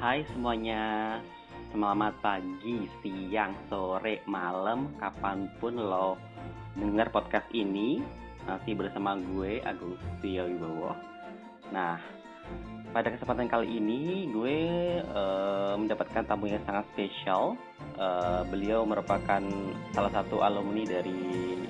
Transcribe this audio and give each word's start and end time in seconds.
Hai 0.00 0.24
semuanya, 0.32 1.20
selamat 1.76 2.24
pagi, 2.24 2.88
siang, 3.04 3.52
sore, 3.68 4.24
malam, 4.24 4.96
kapan 4.96 5.44
pun 5.60 5.76
lo 5.76 6.16
dengar 6.72 7.12
podcast 7.12 7.44
ini 7.52 8.00
masih 8.48 8.80
bersama 8.80 9.20
gue 9.20 9.60
Agustio 9.60 10.48
Wibowo. 10.48 10.96
Nah, 11.68 12.00
pada 12.96 13.12
kesempatan 13.12 13.44
kali 13.52 13.76
ini 13.76 14.24
gue 14.32 14.58
uh, 15.04 15.76
mendapatkan 15.76 16.24
tamu 16.24 16.48
yang 16.48 16.64
sangat 16.64 16.88
spesial. 16.96 17.60
Uh, 18.00 18.40
beliau 18.48 18.88
merupakan 18.88 19.44
salah 19.92 20.12
satu 20.16 20.40
alumni 20.40 20.80
dari 20.88 21.60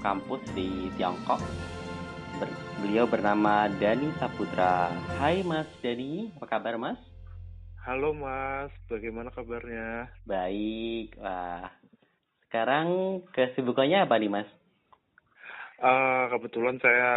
kampus 0.00 0.40
di 0.56 0.88
Tiongkok. 0.96 1.44
Beliau 2.80 3.04
bernama 3.04 3.68
Dani 3.68 4.16
Saputra. 4.16 4.88
Hai 5.20 5.44
Mas 5.44 5.68
Dani, 5.84 6.32
apa 6.40 6.56
kabar 6.56 6.80
Mas? 6.80 7.15
Halo 7.86 8.10
Mas, 8.10 8.74
bagaimana 8.90 9.30
kabarnya? 9.30 10.10
Baik. 10.26 11.14
Wah. 11.22 11.70
Sekarang 12.50 13.22
kesibukannya 13.30 14.02
apa 14.02 14.18
nih 14.18 14.26
Mas? 14.26 14.50
Uh, 15.78 16.26
kebetulan 16.34 16.82
saya 16.82 17.10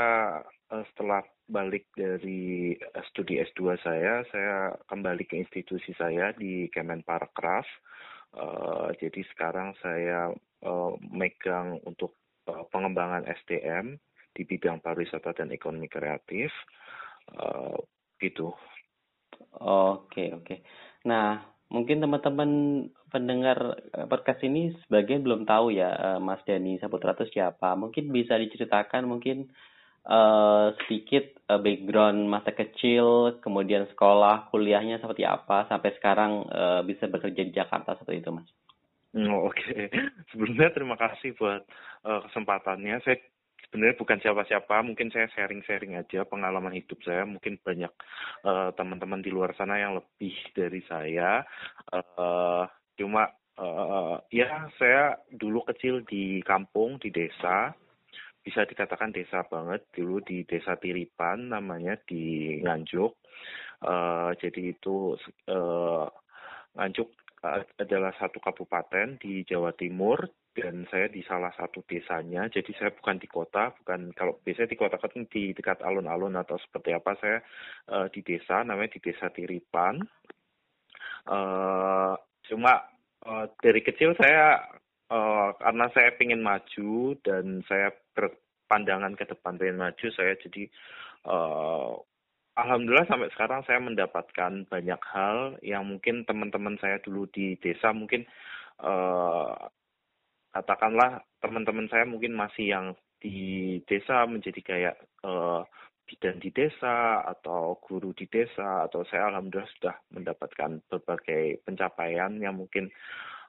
uh, 0.69 0.85
setelah 0.93 1.25
balik 1.49 1.89
dari 1.97 2.77
studi 3.09 3.41
S2 3.41 3.81
saya, 3.81 4.21
saya 4.29 4.77
kembali 4.85 5.25
ke 5.25 5.41
institusi 5.41 5.89
saya 5.97 6.37
di 6.37 6.69
Kemenparekraf. 6.69 7.65
Uh, 8.37 8.93
jadi 9.01 9.25
sekarang 9.33 9.73
saya 9.81 10.29
uh, 10.69 10.93
megang 11.01 11.81
untuk 11.81 12.13
uh, 12.45 12.61
pengembangan 12.69 13.25
SDM 13.25 13.97
di 14.37 14.45
bidang 14.45 14.85
pariwisata 14.85 15.33
dan 15.33 15.49
ekonomi 15.49 15.89
kreatif. 15.89 16.53
Uh, 17.25 17.73
gitu. 18.21 18.53
Oke, 19.57 20.29
oke. 20.35 20.61
Nah, 21.09 21.41
mungkin 21.73 22.03
teman-teman 22.03 22.51
pendengar 23.09 23.81
podcast 24.05 24.45
ini 24.45 24.75
sebagian 24.85 25.25
belum 25.25 25.49
tahu 25.49 25.73
ya 25.73 26.21
Mas 26.21 26.45
Dani 26.45 26.77
Saputra 26.77 27.17
itu 27.17 27.25
siapa. 27.33 27.73
Mungkin 27.73 28.13
bisa 28.13 28.37
diceritakan 28.37 29.09
mungkin 29.09 29.49
uh, 30.05 30.73
sedikit 30.85 31.37
uh, 31.49 31.59
background 31.59 32.29
masa 32.29 32.55
kecil, 32.55 33.39
kemudian 33.43 33.89
sekolah, 33.91 34.47
kuliahnya 34.53 35.01
seperti 35.01 35.23
apa, 35.27 35.67
sampai 35.67 35.91
sekarang 35.97 36.45
uh, 36.47 36.81
bisa 36.85 37.09
bekerja 37.09 37.41
di 37.43 37.51
Jakarta 37.51 37.97
seperti 37.99 38.23
itu, 38.23 38.31
Mas. 38.31 38.49
Oh, 39.17 39.49
Oke, 39.49 39.89
sebelumnya 40.29 40.69
terima 40.73 40.95
kasih 40.95 41.33
buat 41.35 41.65
uh, 42.05 42.19
kesempatannya. 42.29 43.01
Saya 43.01 43.17
sebenarnya 43.69 44.01
bukan 44.01 44.17
siapa-siapa, 44.17 44.81
mungkin 44.81 45.13
saya 45.13 45.29
sharing-sharing 45.29 45.93
aja 45.93 46.25
pengalaman 46.25 46.73
hidup 46.73 46.97
saya. 47.05 47.21
Mungkin 47.29 47.61
banyak 47.61 47.93
uh, 48.41 48.73
teman-teman 48.73 49.21
di 49.21 49.29
luar 49.29 49.53
sana 49.53 49.77
yang 49.77 49.93
lebih 49.93 50.33
dari 50.57 50.81
saya. 50.89 51.45
Uh, 51.93 52.65
cuma 52.97 53.29
uh, 53.61 54.17
ya 54.33 54.65
saya 54.81 55.21
dulu 55.29 55.61
kecil 55.69 56.01
di 56.07 56.41
kampung 56.41 56.97
di 56.97 57.13
desa 57.13 57.75
bisa 58.39 58.63
dikatakan 58.65 59.11
desa 59.13 59.45
banget 59.45 59.85
dulu 59.93 60.23
di 60.23 60.47
desa 60.47 60.79
Tiripan 60.79 61.51
namanya 61.51 61.99
di 62.07 62.57
Nganjuk 62.63 63.13
uh, 63.83 64.31
jadi 64.39 64.73
itu 64.73 65.19
uh, 65.51 66.07
Nganjuk 66.79 67.11
adalah 67.79 68.11
satu 68.19 68.43
kabupaten 68.43 69.15
di 69.15 69.47
Jawa 69.47 69.71
Timur 69.71 70.27
dan 70.51 70.83
saya 70.91 71.07
di 71.07 71.23
salah 71.23 71.55
satu 71.55 71.85
desanya. 71.87 72.51
Jadi 72.51 72.75
saya 72.75 72.91
bukan 72.91 73.15
di 73.15 73.27
kota 73.31 73.71
bukan 73.79 74.11
kalau 74.11 74.35
biasanya 74.43 74.75
di 74.75 74.79
kota 74.79 74.99
kan 74.99 75.23
di 75.31 75.55
dekat 75.55 75.79
alun-alun 75.79 76.35
atau 76.35 76.59
seperti 76.59 76.91
apa 76.91 77.15
saya 77.21 77.39
uh, 77.87 78.07
di 78.11 78.19
desa 78.19 78.59
namanya 78.67 78.99
di 78.99 78.99
desa 78.99 79.31
Tiripan. 79.31 80.03
Uh, 81.29 82.15
cuma 82.49 82.91
uh, 83.23 83.45
dari 83.63 83.79
kecil 83.85 84.11
saya 84.19 84.59
uh, 85.07 85.55
karena 85.55 85.85
saya 85.95 86.09
ingin 86.19 86.43
maju 86.43 87.15
dan 87.23 87.63
saya 87.69 87.95
berpandangan 88.17 89.15
ke 89.15 89.23
depan 89.31 89.55
ingin 89.63 89.79
maju 89.79 90.07
saya 90.11 90.35
jadi 90.43 90.67
Alhamdulillah 92.59 93.07
sampai 93.07 93.31
sekarang 93.31 93.63
saya 93.63 93.79
mendapatkan 93.79 94.67
banyak 94.67 95.01
hal 95.15 95.55
yang 95.63 95.87
mungkin 95.87 96.27
teman-teman 96.27 96.75
saya 96.83 96.99
dulu 96.99 97.23
di 97.31 97.55
desa 97.63 97.95
mungkin 97.95 98.27
uh, 98.83 99.55
katakanlah 100.51 101.23
teman-teman 101.39 101.87
saya 101.87 102.03
mungkin 102.03 102.35
masih 102.35 102.75
yang 102.75 102.85
di 103.23 103.79
desa 103.87 104.27
menjadi 104.27 104.59
kayak 104.59 104.95
uh, 105.23 105.63
bidan 106.03 106.41
di 106.41 106.49
desa 106.51 107.21
atau 107.23 107.79
guru 107.79 108.11
di 108.11 108.25
desa 108.27 108.89
atau 108.89 109.07
saya 109.07 109.29
alhamdulillah 109.31 109.71
sudah 109.79 109.95
mendapatkan 110.11 110.71
berbagai 110.89 111.63
pencapaian 111.63 112.33
yang 112.43 112.59
mungkin 112.59 112.91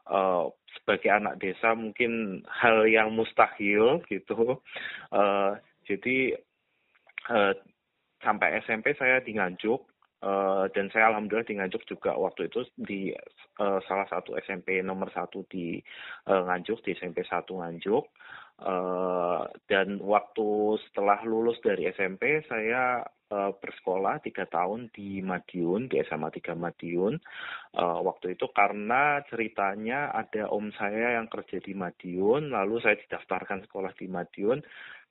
uh, 0.06 0.46
sebagai 0.76 1.10
anak 1.10 1.40
desa 1.42 1.72
mungkin 1.72 2.44
hal 2.46 2.86
yang 2.86 3.10
mustahil 3.10 4.04
gitu. 4.06 4.60
Uh, 5.10 5.56
jadi 5.88 6.36
uh, 7.32 7.56
sampai 8.20 8.60
SMP 8.64 8.92
saya 8.96 9.20
di 9.24 9.36
Nganjuk 9.36 9.80
uh, 10.24 10.68
dan 10.72 10.92
saya 10.92 11.12
alhamdulillah 11.12 11.48
di 11.48 11.56
Nganjuk 11.56 11.82
juga 11.88 12.16
waktu 12.16 12.52
itu 12.52 12.64
di 12.76 13.12
uh, 13.60 13.80
salah 13.84 14.06
satu 14.08 14.36
SMP 14.40 14.80
nomor 14.84 15.08
satu 15.12 15.44
di 15.48 15.80
uh, 16.28 16.42
Nganjuk 16.46 16.84
di 16.84 16.96
SMP 16.96 17.24
1 17.24 17.48
Nganjuk. 17.48 18.04
Uh, 18.60 19.48
dan 19.72 19.96
waktu 20.04 20.76
setelah 20.84 21.24
lulus 21.24 21.56
dari 21.64 21.88
SMP 21.88 22.44
saya 22.44 23.00
uh, 23.32 23.56
bersekolah 23.56 24.20
tiga 24.20 24.44
tahun 24.44 24.92
di 24.92 25.24
Madiun 25.24 25.88
di 25.88 25.96
SMA 26.04 26.28
3 26.28 26.52
Madiun. 26.60 27.16
Uh, 27.72 28.04
waktu 28.04 28.36
itu 28.36 28.44
karena 28.52 29.24
ceritanya 29.32 30.12
ada 30.12 30.52
om 30.52 30.68
saya 30.76 31.16
yang 31.16 31.32
kerja 31.32 31.56
di 31.64 31.72
Madiun 31.72 32.52
lalu 32.52 32.84
saya 32.84 33.00
didaftarkan 33.00 33.64
sekolah 33.64 33.96
di 33.96 34.12
Madiun 34.12 34.60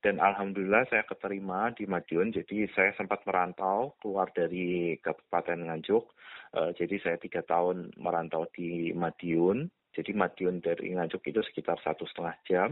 dan 0.06 0.22
alhamdulillah 0.22 0.86
saya 0.94 1.02
keterima 1.10 1.74
di 1.74 1.90
Madiun. 1.90 2.30
Jadi 2.30 2.70
saya 2.78 2.94
sempat 3.02 3.26
merantau 3.26 3.98
keluar 3.98 4.30
dari 4.30 4.94
Kabupaten 5.02 5.74
Nganjuk. 5.74 6.06
Uh, 6.54 6.70
jadi 6.78 7.02
saya 7.02 7.18
tiga 7.18 7.42
tahun 7.42 7.98
merantau 7.98 8.46
di 8.54 8.94
Madiun. 8.94 9.74
Jadi 9.90 10.14
Madiun 10.14 10.62
dari 10.62 10.94
Nganjuk 10.94 11.26
itu 11.26 11.42
sekitar 11.42 11.82
satu 11.82 12.06
setengah 12.06 12.38
jam 12.46 12.70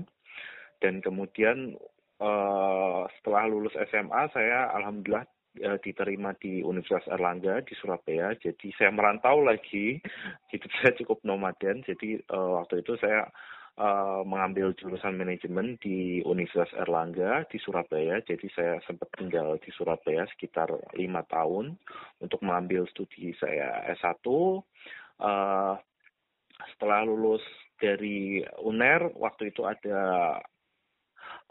dan 0.81 1.01
kemudian 1.01 1.73
uh, 2.21 3.05
setelah 3.19 3.43
lulus 3.49 3.73
SMA 3.89 4.23
saya 4.33 4.69
alhamdulillah 4.73 5.25
uh, 5.65 5.77
diterima 5.81 6.33
di 6.37 6.61
Universitas 6.61 7.09
Erlangga 7.09 7.61
di 7.65 7.73
Surabaya. 7.77 8.33
Jadi 8.37 8.73
saya 8.77 8.93
merantau 8.93 9.41
lagi. 9.41 10.01
Hidup 10.53 10.71
saya 10.79 10.93
cukup 10.97 11.21
nomaden. 11.25 11.81
Jadi 11.85 12.21
uh, 12.29 12.61
waktu 12.61 12.85
itu 12.85 12.97
saya 13.01 13.29
uh, 13.77 14.21
mengambil 14.25 14.73
jurusan 14.77 15.17
manajemen 15.17 15.77
di 15.81 16.21
Universitas 16.25 16.73
Erlangga 16.77 17.45
di 17.49 17.57
Surabaya. 17.61 18.21
Jadi 18.25 18.49
saya 18.53 18.81
sempat 18.85 19.09
tinggal 19.15 19.57
di 19.61 19.69
Surabaya 19.73 20.25
sekitar 20.33 20.69
lima 20.97 21.23
tahun 21.29 21.77
untuk 22.21 22.41
mengambil 22.45 22.89
studi 22.89 23.33
saya 23.37 23.85
S1 23.97 24.25
uh, 24.25 25.75
setelah 26.73 27.05
lulus 27.05 27.45
dari 27.77 28.41
UNER 28.65 29.13
waktu 29.13 29.53
itu 29.53 29.61
ada 29.69 30.33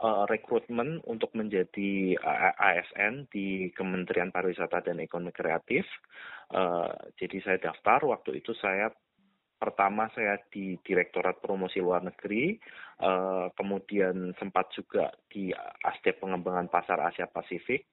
uh, 0.00 0.24
rekrutmen 0.28 1.00
untuk 1.08 1.32
menjadi 1.32 2.16
ASN 2.56 3.28
di 3.32 3.72
Kementerian 3.72 4.32
Pariwisata 4.32 4.84
dan 4.84 5.00
Ekonomi 5.00 5.32
Kreatif. 5.32 5.84
Uh, 6.52 6.92
jadi 7.18 7.38
saya 7.42 7.58
daftar 7.72 8.04
waktu 8.06 8.38
itu 8.44 8.52
saya 8.58 8.92
pertama 9.56 10.12
saya 10.12 10.36
di 10.52 10.76
Direktorat 10.84 11.40
Promosi 11.40 11.80
Luar 11.80 12.04
Negeri, 12.04 12.60
uh, 13.00 13.48
kemudian 13.56 14.36
sempat 14.36 14.68
juga 14.76 15.08
di 15.32 15.48
Asdep 15.80 16.20
Pengembangan 16.20 16.68
Pasar 16.68 17.00
Asia 17.00 17.24
Pasifik, 17.24 17.88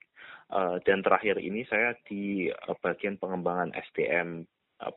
uh, 0.51 0.77
dan 0.83 0.99
terakhir 0.99 1.39
ini 1.39 1.63
saya 1.63 1.95
di 2.03 2.51
uh, 2.51 2.75
bagian 2.83 3.15
pengembangan 3.15 3.71
SDM 3.79 4.43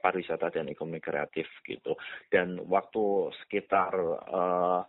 pariwisata 0.03 0.51
dan 0.51 0.67
ekonomi 0.67 0.99
kreatif 0.99 1.47
gitu. 1.63 1.95
Dan 2.27 2.59
waktu 2.67 3.31
sekitar 3.47 3.95
uh, 4.27 4.83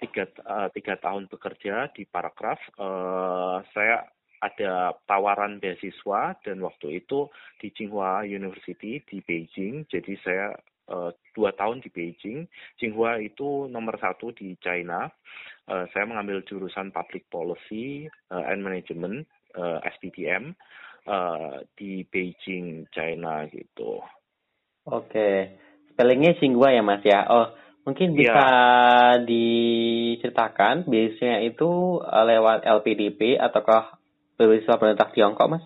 tiga 0.00 0.24
uh, 0.48 0.68
tiga 0.72 0.96
tahun 0.96 1.28
bekerja 1.28 1.92
di 1.92 2.08
Paragraf, 2.08 2.58
uh, 2.80 3.60
saya 3.76 4.08
ada 4.40 4.96
tawaran 5.04 5.60
beasiswa 5.60 6.40
dan 6.40 6.64
waktu 6.64 7.04
itu 7.04 7.28
di 7.60 7.68
Tsinghua 7.76 8.24
University 8.24 9.04
di 9.04 9.20
Beijing. 9.20 9.84
Jadi 9.84 10.16
saya 10.24 10.56
uh, 10.88 11.12
dua 11.36 11.52
tahun 11.52 11.84
di 11.84 11.92
Beijing. 11.92 12.48
Tsinghua 12.80 13.20
itu 13.20 13.68
nomor 13.68 14.00
satu 14.00 14.32
di 14.32 14.56
China. 14.64 15.12
Uh, 15.68 15.84
saya 15.92 16.08
mengambil 16.08 16.40
jurusan 16.48 16.88
Public 16.88 17.28
Policy 17.28 18.08
uh, 18.32 18.44
and 18.48 18.64
Management 18.64 19.28
uh, 19.60 19.84
SPPM 19.84 20.56
uh, 21.04 21.60
di 21.76 22.08
Beijing, 22.08 22.88
China 22.90 23.44
gitu. 23.52 24.00
Oke, 24.88 25.60
spellingnya 25.92 26.32
Tsinghua 26.40 26.72
ya 26.72 26.80
Mas 26.80 27.04
ya. 27.04 27.28
Oh, 27.28 27.52
Mungkin 27.80 28.12
bisa 28.12 28.44
ya. 28.44 29.24
diceritakan 29.24 30.84
biasanya 30.84 31.40
itu 31.44 32.00
eh, 32.04 32.24
lewat 32.28 32.68
LPDP 32.68 33.40
ataukah 33.40 33.96
beasiswa 34.36 34.76
pemerintah 34.76 35.08
Tiongkok, 35.12 35.48
Mas? 35.48 35.64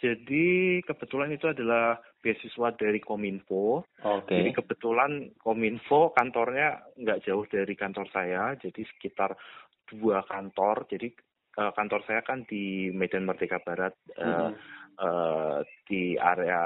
Jadi 0.00 0.80
kebetulan 0.80 1.28
itu 1.36 1.44
adalah 1.44 2.00
beasiswa 2.24 2.72
dari 2.72 3.00
Kominfo. 3.04 3.84
Oke. 4.00 4.32
Jadi 4.32 4.50
kebetulan 4.56 5.36
Kominfo 5.36 6.16
kantornya 6.16 6.88
nggak 6.96 7.28
jauh 7.28 7.44
dari 7.44 7.76
kantor 7.76 8.08
saya, 8.08 8.56
jadi 8.56 8.80
sekitar 8.96 9.36
dua 9.92 10.24
kantor. 10.24 10.88
Jadi 10.88 11.12
uh, 11.60 11.72
kantor 11.76 12.00
saya 12.08 12.24
kan 12.24 12.48
di 12.48 12.88
Medan 12.96 13.28
Merdeka 13.28 13.60
Barat, 13.60 13.92
uh, 14.16 14.24
mm 14.24 14.32
-hmm. 14.32 14.52
uh, 15.04 15.58
di 15.84 16.16
area 16.16 16.64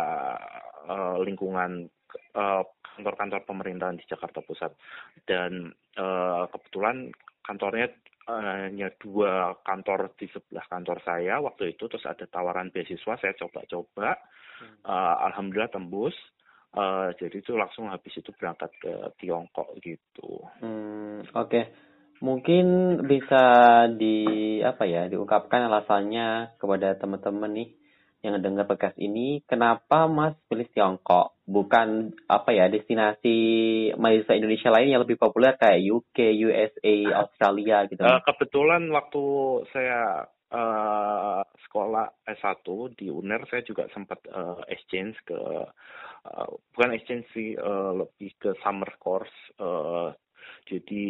uh, 0.87 1.19
lingkungan 1.19 1.91
uh, 2.39 2.63
kantor-kantor 2.95 3.43
pemerintahan 3.45 3.99
di 3.99 4.05
Jakarta 4.07 4.41
Pusat. 4.41 4.73
Dan 5.27 5.71
uh, 5.99 6.47
kebetulan 6.49 7.11
kantornya 7.45 7.93
hanya 8.25 8.89
dua 8.97 9.53
kantor 9.61 10.17
di 10.17 10.25
sebelah 10.33 10.65
kantor 10.65 10.97
saya 11.05 11.45
waktu 11.45 11.77
itu 11.77 11.85
terus 11.93 12.09
ada 12.09 12.25
tawaran 12.25 12.73
beasiswa 12.73 13.21
saya 13.21 13.37
coba-coba 13.37 14.17
hmm. 14.65 14.81
uh, 14.89 15.29
alhamdulillah 15.29 15.69
tembus 15.69 16.17
uh, 16.73 17.13
jadi 17.21 17.45
itu 17.45 17.53
langsung 17.53 17.93
habis 17.93 18.17
itu 18.17 18.33
berangkat 18.33 18.73
ke 18.81 18.93
Tiongkok 19.21 19.77
gitu. 19.81 20.41
Hmm, 20.61 21.21
Oke, 21.37 21.49
okay. 21.49 21.65
mungkin 22.25 22.99
bisa 23.05 23.45
di 23.93 24.59
apa 24.61 24.89
ya 24.89 25.07
diungkapkan 25.13 25.71
alasannya 25.71 26.59
kepada 26.59 26.99
teman-teman 26.99 27.53
nih 27.55 27.71
yang 28.25 28.41
dengar 28.41 28.65
podcast 28.65 28.97
ini, 28.97 29.45
kenapa 29.45 30.09
Mas 30.09 30.33
pilih 30.49 30.65
Tiongkok? 30.73 31.34
Bukan 31.45 32.17
apa 32.25 32.51
ya 32.57 32.73
destinasi 32.73 33.37
mahasiswa 34.01 34.33
Indonesia 34.33 34.73
lain 34.73 34.97
yang 34.97 35.05
lebih 35.05 35.21
populer 35.21 35.53
kayak 35.61 35.85
UK, 35.85 36.19
USA, 36.41 36.95
Australia 37.21 37.85
gitu. 37.85 38.01
Uh, 38.01 38.21
kebetulan 38.25 38.89
waktu 38.89 39.23
saya 39.69 40.25
uh, 40.55 41.43
sekolah 41.69 42.07
S1 42.29 42.67
di 42.95 43.11
UNER 43.11 43.43
saya 43.51 43.67
juga 43.67 43.91
sempat 43.91 44.23
uh, 44.31 44.63
exchange 44.71 45.19
ke 45.27 45.37
uh, 45.37 46.49
bukan 46.75 46.95
exchange 46.95 47.27
sih 47.35 47.59
uh, 47.59 47.93
lebih 48.05 48.31
ke 48.39 48.51
summer 48.63 48.89
course 49.03 49.35
uh, 49.59 50.15
jadi 50.71 51.07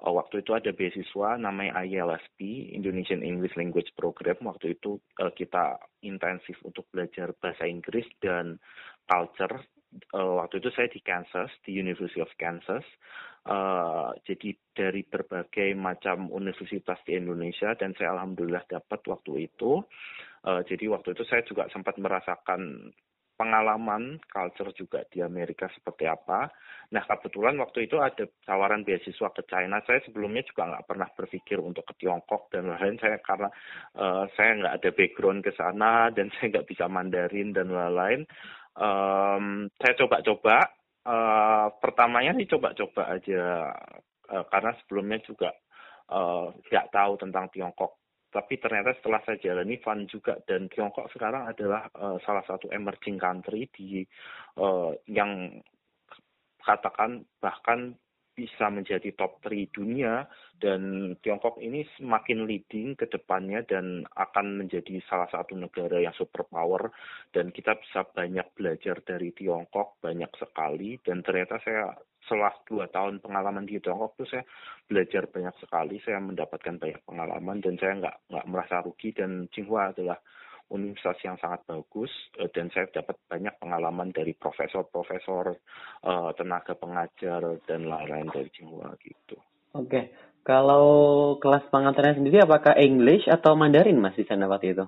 uh, 0.00 0.12
waktu 0.16 0.40
itu 0.42 0.56
ada 0.56 0.72
beasiswa 0.72 1.36
namanya 1.36 1.84
IELSP 1.84 2.72
Indonesian 2.72 3.20
English 3.20 3.54
Language 3.54 3.92
Program 3.94 4.40
waktu 4.48 4.78
itu 4.80 4.98
uh, 5.20 5.32
kita 5.36 5.76
intensif 6.02 6.56
untuk 6.64 6.88
belajar 6.88 7.36
bahasa 7.38 7.68
Inggris 7.68 8.08
dan 8.24 8.56
culture 9.06 9.56
uh, 10.12 10.32
waktu 10.42 10.60
itu 10.60 10.68
saya 10.74 10.88
di 10.90 11.00
Kansas 11.00 11.50
di 11.64 11.78
University 11.78 12.20
of 12.20 12.30
Kansas 12.36 12.84
uh, 13.48 14.12
jadi 14.26 14.54
dari 14.74 15.02
berbagai 15.06 15.72
macam 15.78 16.28
universitas 16.30 16.98
di 17.06 17.16
Indonesia 17.16 17.72
dan 17.78 17.94
saya 17.96 18.18
alhamdulillah 18.18 18.66
dapat 18.68 19.00
waktu 19.06 19.48
itu 19.48 19.80
uh, 20.44 20.60
jadi 20.66 20.90
waktu 20.92 21.16
itu 21.16 21.22
saya 21.24 21.42
juga 21.46 21.70
sempat 21.72 21.96
merasakan 21.96 22.92
pengalaman 23.36 24.16
culture 24.32 24.72
juga 24.72 25.04
di 25.12 25.20
Amerika 25.20 25.68
seperti 25.68 26.08
apa. 26.08 26.48
Nah 26.90 27.04
kebetulan 27.04 27.60
waktu 27.60 27.84
itu 27.84 28.00
ada 28.00 28.24
tawaran 28.48 28.82
beasiswa 28.82 29.28
ke 29.30 29.44
China. 29.44 29.84
Saya 29.84 30.00
sebelumnya 30.08 30.42
juga 30.48 30.72
nggak 30.72 30.86
pernah 30.88 31.08
berpikir 31.12 31.60
untuk 31.60 31.84
ke 31.84 31.94
Tiongkok 32.00 32.48
dan 32.48 32.72
lain-lain. 32.72 32.96
Saya 32.96 33.20
karena 33.20 33.52
uh, 33.94 34.24
saya 34.34 34.50
nggak 34.56 34.74
ada 34.80 34.90
background 34.90 35.40
ke 35.44 35.52
sana 35.52 36.08
dan 36.10 36.32
saya 36.40 36.56
nggak 36.56 36.68
bisa 36.72 36.88
Mandarin 36.88 37.52
dan 37.52 37.68
lain-lain. 37.70 38.24
Um, 38.76 39.68
saya 39.80 39.94
coba-coba. 39.96 40.56
Uh, 41.06 41.70
pertamanya 41.78 42.34
sih 42.34 42.50
coba-coba 42.50 43.14
aja 43.14 43.70
uh, 44.26 44.44
karena 44.50 44.74
sebelumnya 44.82 45.22
juga 45.22 45.54
nggak 46.66 46.86
uh, 46.90 46.94
tahu 46.94 47.12
tentang 47.14 47.46
Tiongkok 47.54 47.94
tapi 48.36 48.60
ternyata 48.60 48.92
setelah 49.00 49.24
saya 49.24 49.40
jalani 49.40 49.80
fun 49.80 50.04
juga 50.10 50.36
dan 50.44 50.68
Tiongkok 50.68 51.08
sekarang 51.14 51.48
adalah 51.48 51.88
uh, 51.96 52.20
salah 52.20 52.44
satu 52.44 52.68
emerging 52.68 53.16
country 53.16 53.64
di 53.72 54.04
uh, 54.60 54.92
yang 55.08 55.56
katakan 56.60 57.24
bahkan 57.40 57.96
bisa 58.36 58.68
menjadi 58.68 59.16
top 59.16 59.40
3 59.40 59.72
dunia 59.72 60.28
dan 60.60 61.12
Tiongkok 61.24 61.56
ini 61.56 61.88
semakin 61.96 62.44
leading 62.44 62.92
ke 62.92 63.08
depannya 63.08 63.64
dan 63.64 64.04
akan 64.12 64.60
menjadi 64.60 65.00
salah 65.08 65.28
satu 65.32 65.56
negara 65.56 65.96
yang 65.96 66.12
superpower. 66.12 66.92
Dan 67.32 67.48
kita 67.48 67.80
bisa 67.80 68.04
banyak 68.04 68.44
belajar 68.52 69.00
dari 69.00 69.32
Tiongkok 69.32 69.96
banyak 70.04 70.28
sekali. 70.36 71.00
Dan 71.00 71.24
ternyata 71.24 71.56
saya 71.64 71.96
setelah 72.28 72.52
dua 72.68 72.84
tahun 72.92 73.24
pengalaman 73.24 73.64
di 73.64 73.80
Tiongkok 73.80 74.20
itu 74.20 74.36
saya 74.36 74.44
belajar 74.84 75.24
banyak 75.32 75.56
sekali, 75.56 75.96
saya 76.04 76.20
mendapatkan 76.20 76.76
banyak 76.76 77.00
pengalaman 77.08 77.64
dan 77.64 77.74
saya 77.80 77.92
nggak 78.04 78.16
nggak 78.36 78.48
merasa 78.52 78.84
rugi. 78.84 79.16
Dan 79.16 79.48
Tsinghua 79.48 79.96
adalah 79.96 80.20
universitas 80.70 81.18
yang 81.22 81.36
sangat 81.38 81.62
bagus 81.66 82.10
eh, 82.38 82.50
dan 82.50 82.70
saya 82.74 82.90
dapat 82.90 83.16
banyak 83.30 83.54
pengalaman 83.62 84.10
dari 84.10 84.34
profesor-profesor, 84.34 85.54
uh, 86.02 86.30
tenaga 86.34 86.74
pengajar 86.74 87.62
dan 87.70 87.86
lain-lain 87.86 88.30
dari 88.34 88.50
Tsinghua 88.50 88.90
gitu. 88.98 89.38
Oke, 89.76 90.10
kalau 90.42 91.36
kelas 91.38 91.66
pengantarnya 91.70 92.18
sendiri 92.18 92.42
apakah 92.42 92.74
English 92.78 93.26
atau 93.30 93.54
Mandarin 93.54 94.02
mas 94.02 94.18
di 94.18 94.26
sana 94.26 94.50
waktu 94.50 94.74
itu? 94.74 94.84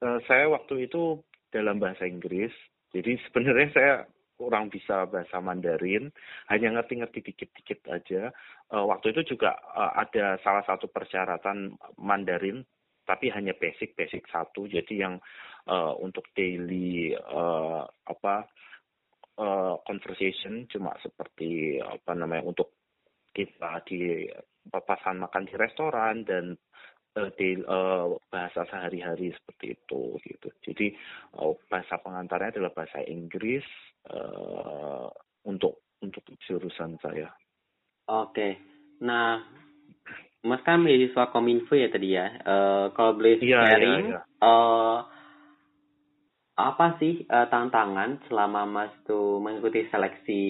Uh, 0.00 0.20
saya 0.28 0.48
waktu 0.48 0.88
itu 0.88 1.20
dalam 1.52 1.80
bahasa 1.80 2.08
Inggris, 2.08 2.52
jadi 2.92 3.16
sebenarnya 3.28 3.68
saya 3.72 3.94
kurang 4.34 4.68
bisa 4.68 5.06
bahasa 5.06 5.38
Mandarin, 5.38 6.10
hanya 6.50 6.78
ngerti-ngerti 6.78 7.22
dikit-dikit 7.22 7.86
aja. 7.88 8.34
Uh, 8.68 8.84
waktu 8.90 9.14
itu 9.14 9.36
juga 9.36 9.54
uh, 9.72 9.94
ada 9.94 10.36
salah 10.42 10.66
satu 10.66 10.90
persyaratan 10.90 11.78
Mandarin, 11.96 12.66
tapi 13.04 13.30
hanya 13.30 13.52
basic-basic 13.56 14.26
satu. 14.28 14.66
Jadi 14.68 15.00
yang 15.00 15.20
uh, 15.68 15.94
untuk 16.00 16.28
daily 16.36 17.14
uh, 17.16 17.84
apa 17.86 18.48
uh, 19.40 19.76
conversation 19.84 20.68
cuma 20.68 20.96
seperti 21.00 21.80
apa 21.80 22.12
namanya 22.16 22.44
untuk 22.48 22.72
kita 23.34 23.82
di 23.86 24.28
papasan 24.68 25.20
makan 25.20 25.44
di 25.44 25.54
restoran 25.58 26.24
dan 26.24 26.56
uh, 27.18 27.30
di 27.36 27.60
uh, 27.60 28.16
bahasa 28.30 28.64
sehari-hari 28.68 29.34
seperti 29.34 29.76
itu 29.76 30.16
gitu. 30.22 30.48
Jadi 30.64 30.94
uh, 31.38 31.52
bahasa 31.68 31.98
pengantarnya 31.98 32.56
adalah 32.56 32.72
bahasa 32.72 33.02
Inggris, 33.04 33.66
uh, 34.08 35.10
untuk 35.44 35.84
untuk 36.00 36.24
jurusan 36.44 37.00
saya. 37.00 37.32
Oke, 38.08 38.60
nah 39.00 39.40
Mas 40.44 40.60
kan 40.60 40.84
beasiswa 40.84 41.32
Kominfo 41.32 41.72
ya 41.72 41.88
tadi 41.88 42.12
ya. 42.12 42.28
Uh, 42.44 42.92
kalau 42.92 43.16
boleh 43.16 43.40
iya, 43.40 43.48
iya, 43.48 43.60
sharing, 43.64 44.04
iya, 44.12 44.20
iya. 44.20 44.20
Uh, 44.44 44.98
apa 46.54 47.00
sih 47.00 47.24
uh, 47.26 47.48
tantangan 47.48 48.20
selama 48.28 48.68
Mas 48.68 48.92
tuh 49.08 49.40
mengikuti 49.40 49.88
seleksi 49.88 50.40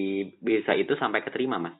beasiswa 0.42 0.74
itu 0.74 0.92
sampai 0.98 1.22
keterima 1.22 1.62
Mas? 1.62 1.78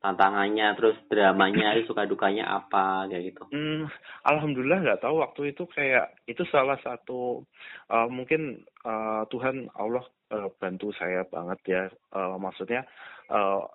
Tantangannya, 0.00 0.72
terus 0.76 0.96
dramanya, 1.12 1.76
suka 1.88 2.08
dukanya 2.08 2.48
apa 2.48 3.12
kayak 3.12 3.36
gitu? 3.36 3.44
Hmm, 3.52 3.92
Alhamdulillah 4.24 4.80
nggak 4.80 5.02
tahu 5.04 5.20
waktu 5.20 5.52
itu 5.52 5.68
kayak 5.68 6.16
itu 6.24 6.48
salah 6.48 6.80
satu 6.80 7.44
uh, 7.92 8.08
mungkin 8.08 8.64
uh, 8.88 9.28
Tuhan 9.28 9.68
Allah 9.76 10.04
uh, 10.32 10.48
bantu 10.56 10.96
saya 10.96 11.28
banget 11.28 11.60
ya. 11.68 11.82
Uh, 12.08 12.40
maksudnya 12.40 12.88
uh, 13.28 13.68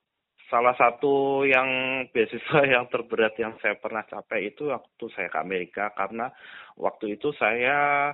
salah 0.49 0.75
satu 0.75 1.45
yang 1.45 1.69
beasiswa 2.13 2.61
yang 2.65 2.89
terberat 2.89 3.37
yang 3.39 3.55
saya 3.61 3.77
pernah 3.77 4.03
capai 4.03 4.51
itu 4.51 4.73
waktu 4.73 5.05
saya 5.13 5.29
ke 5.29 5.37
Amerika 5.39 5.93
karena 5.93 6.33
waktu 6.75 7.15
itu 7.15 7.31
saya 7.37 8.11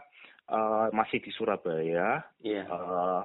uh, 0.52 0.88
masih 0.92 1.24
di 1.24 1.32
Surabaya. 1.34 2.22
Yeah. 2.44 2.64
Iya. 2.64 2.64
Uh, 2.70 3.22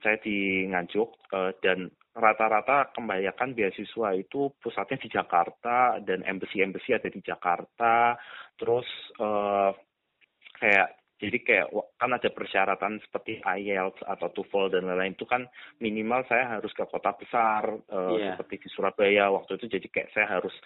saya 0.00 0.16
di 0.24 0.64
Nganjuk 0.64 1.12
uh, 1.36 1.52
dan 1.60 1.92
rata-rata 2.16 2.90
kebanyakan 2.96 3.54
beasiswa 3.54 4.16
itu 4.16 4.50
pusatnya 4.58 4.98
di 4.98 5.08
Jakarta 5.12 6.00
dan 6.02 6.24
embassy-embassy 6.24 6.96
ada 6.96 7.08
di 7.08 7.20
Jakarta. 7.20 8.16
Terus 8.56 8.88
uh, 9.20 9.72
kayak 10.60 10.99
jadi 11.20 11.38
kayak 11.44 11.68
kan 12.00 12.10
ada 12.16 12.32
persyaratan 12.32 12.96
seperti 13.04 13.44
IELTS 13.44 14.00
atau 14.08 14.32
TOEFL 14.32 14.72
dan 14.72 14.88
lain-lain 14.88 15.12
itu 15.12 15.28
kan 15.28 15.44
minimal 15.78 16.24
saya 16.24 16.56
harus 16.56 16.72
ke 16.72 16.82
kota 16.88 17.12
besar 17.12 17.76
uh, 17.92 18.16
yeah. 18.16 18.34
seperti 18.34 18.64
di 18.64 18.68
Surabaya 18.72 19.28
waktu 19.28 19.60
itu 19.60 19.76
jadi 19.76 19.86
kayak 19.92 20.10
saya 20.16 20.26
harus 20.40 20.56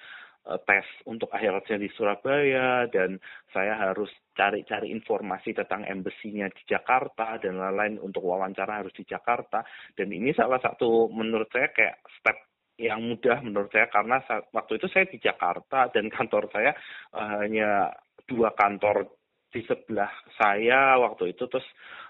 uh, 0.46 0.58
tes 0.62 0.86
untuk 1.10 1.26
IELTS 1.34 1.74
di 1.74 1.90
Surabaya 1.90 2.86
dan 2.86 3.18
saya 3.50 3.74
harus 3.74 4.08
cari-cari 4.38 4.94
informasi 4.94 5.58
tentang 5.58 5.82
embassy-nya 5.90 6.46
di 6.54 6.62
Jakarta 6.70 7.34
dan 7.42 7.58
lain-lain 7.58 7.98
untuk 7.98 8.22
wawancara 8.22 8.86
harus 8.86 8.94
di 8.94 9.02
Jakarta 9.02 9.66
dan 9.98 10.08
ini 10.14 10.30
salah 10.38 10.62
satu 10.62 11.10
menurut 11.10 11.50
saya 11.50 11.74
kayak 11.74 11.98
step 12.14 12.38
yang 12.78 13.02
mudah 13.06 13.38
menurut 13.42 13.70
saya 13.70 13.86
karena 13.86 14.18
saat, 14.26 14.50
waktu 14.50 14.82
itu 14.82 14.86
saya 14.90 15.06
di 15.06 15.18
Jakarta 15.22 15.90
dan 15.94 16.10
kantor 16.10 16.50
saya 16.50 16.74
uh, 17.14 17.42
hanya 17.42 17.90
dua 18.26 18.50
kantor 18.54 19.23
di 19.54 19.62
sebelah 19.62 20.10
saya 20.34 20.98
waktu 20.98 21.30
itu 21.30 21.46
terus 21.46 21.62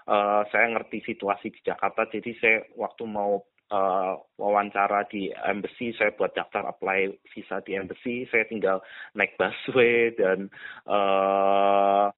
uh, 0.09 0.41
saya 0.49 0.65
ngerti 0.73 1.05
situasi 1.05 1.53
di 1.53 1.61
Jakarta. 1.61 2.09
Jadi 2.09 2.33
saya 2.41 2.65
waktu 2.73 3.05
mau 3.05 3.37
uh, 3.69 4.13
wawancara 4.41 5.05
di 5.05 5.29
embassy 5.29 5.93
saya 5.93 6.09
buat 6.17 6.33
daftar 6.33 6.65
apply 6.73 7.13
visa 7.29 7.61
di 7.61 7.77
embassy 7.77 8.25
saya 8.33 8.49
tinggal 8.49 8.81
naik 9.13 9.37
busway 9.37 10.09
dan 10.17 10.49
uh, 10.89 12.09